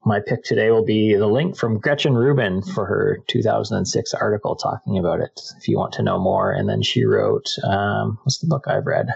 [0.05, 4.97] My pick today will be the link from Gretchen Rubin for her 2006 article talking
[4.97, 6.51] about it, if you want to know more.
[6.51, 9.07] And then she wrote, um, what's the book I've read?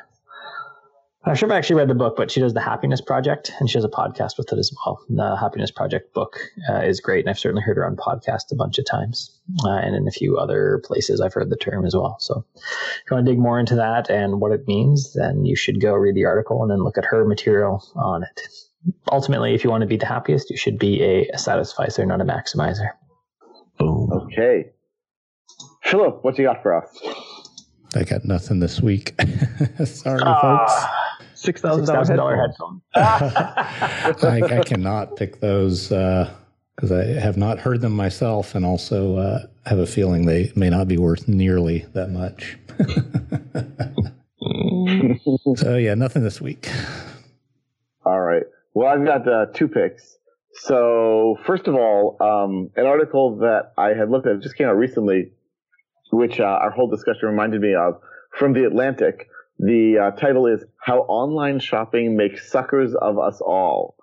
[1.24, 3.78] I'm sure I've actually read the book, but she does the Happiness Project, and she
[3.78, 5.05] has a podcast with it as well.
[5.07, 8.55] The Happiness Project book uh, is great, and I've certainly heard her on podcast a
[8.55, 11.95] bunch of times, uh, and in a few other places I've heard the term as
[11.95, 12.17] well.
[12.19, 12.63] So, if
[13.09, 15.93] you want to dig more into that and what it means, then you should go
[15.93, 18.41] read the article and then look at her material on it.
[19.11, 22.19] Ultimately, if you want to be the happiest, you should be a, a satisficer, not
[22.19, 22.89] a maximizer.
[23.78, 24.11] Boom.
[24.11, 24.72] Okay,
[25.84, 26.99] Philip, what you got for us?
[27.93, 29.13] I got nothing this week.
[29.86, 30.86] Sorry, uh, folks.
[31.42, 32.82] Six thousand dollar headphone.
[32.96, 39.18] I, I, cannot pick those because uh, I have not heard them myself, and also
[39.18, 42.60] uh, have a feeling they may not be worth nearly that much.
[45.58, 46.70] so yeah, nothing this week.
[48.06, 48.44] All right.
[48.76, 50.20] Well, I've got uh, two picks.
[50.54, 54.78] So first of all, um, an article that I had looked at just came out
[54.78, 55.32] recently,
[56.12, 58.00] which uh, our whole discussion reminded me of
[58.38, 59.28] from the Atlantic.
[59.64, 63.95] The uh, title is "How Online Shopping Makes Suckers of Us All,"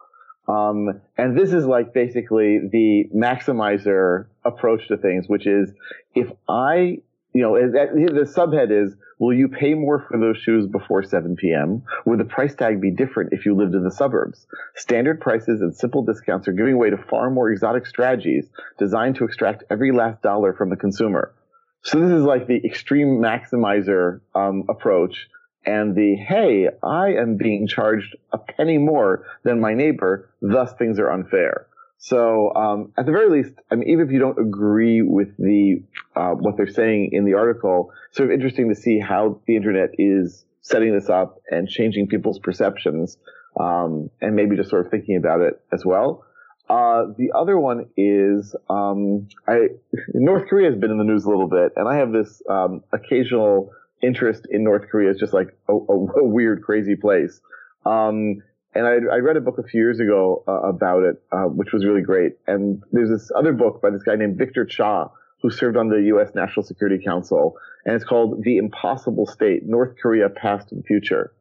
[0.47, 5.73] um, and this is like basically the maximizer approach to things, which is
[6.15, 6.99] if I,
[7.35, 11.83] you know, the subhead is Will you pay more for those shoes before 7 p.m.?
[12.07, 14.47] Would the price tag be different if you lived in the suburbs?
[14.77, 18.49] Standard prices and simple discounts are giving way to far more exotic strategies
[18.79, 21.35] designed to extract every last dollar from the consumer.
[21.83, 25.29] So this is like the extreme maximizer um, approach
[25.69, 30.99] and the hey, I am being charged a penny more than my neighbor, thus things
[30.99, 31.67] are unfair.
[31.99, 35.83] So um, at the very least, I mean, even if you don't agree with the
[36.17, 39.91] uh, what they're saying in the article, sort of interesting to see how the internet
[39.99, 43.19] is setting this up and changing people's perceptions,
[43.61, 46.25] um, and maybe just sort of thinking about it as well.
[46.71, 49.69] Uh, the other one is um, I,
[50.15, 52.85] North Korea has been in the news a little bit, and I have this um,
[52.91, 53.73] occasional
[54.03, 55.11] interest in North Korea.
[55.11, 57.41] is just like a, a, a weird, crazy place.
[57.85, 58.43] Um,
[58.75, 61.73] and I, I, read a book a few years ago uh, about it, uh, which
[61.73, 62.33] was really great.
[62.47, 65.11] And there's this other book by this guy named Victor Cha,
[65.43, 66.31] who served on the U.S.
[66.35, 71.33] National Security Council, and it's called "The Impossible State: North Korea, Past and Future."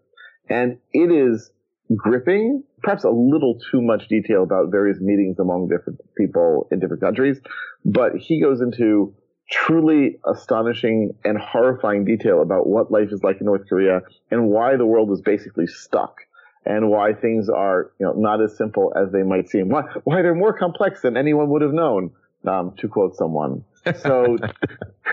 [0.49, 1.51] And it is
[1.95, 7.01] gripping, perhaps a little too much detail about various meetings among different people in different
[7.01, 7.39] countries,
[7.86, 9.14] but he goes into
[9.50, 14.76] truly astonishing and horrifying detail about what life is like in North Korea and why
[14.76, 16.18] the world is basically stuck
[16.66, 19.70] and why things are, you know, not as simple as they might seem.
[19.70, 22.12] Why, why they're more complex than anyone would have known,
[22.45, 23.64] um, to quote someone.
[24.02, 24.38] So,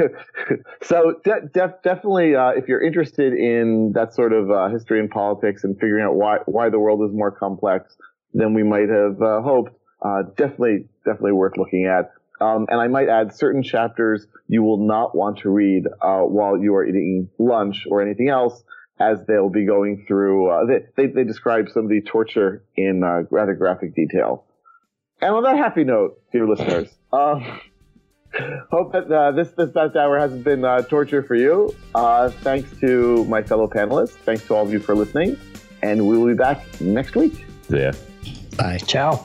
[0.82, 5.08] so de- de- definitely, uh, if you're interested in that sort of uh, history and
[5.08, 7.96] politics and figuring out why why the world is more complex
[8.32, 9.72] than we might have uh, hoped,
[10.04, 12.10] uh, definitely, definitely worth looking at.
[12.40, 16.58] Um, and I might add certain chapters you will not want to read uh, while
[16.58, 18.62] you are eating lunch or anything else
[18.98, 20.50] as they'll be going through.
[20.50, 24.44] Uh, they, they, they describe some of the torture in uh, rather graphic detail.
[25.20, 27.40] And on that happy note, dear listeners, uh,
[28.70, 31.74] hope that uh, this this best hour hasn't been uh, torture for you.
[31.94, 34.10] Uh, thanks to my fellow panelists.
[34.10, 35.38] Thanks to all of you for listening,
[35.82, 37.44] and we will be back next week.
[37.68, 37.92] Yeah.
[38.56, 38.78] Bye.
[38.78, 39.24] Ciao.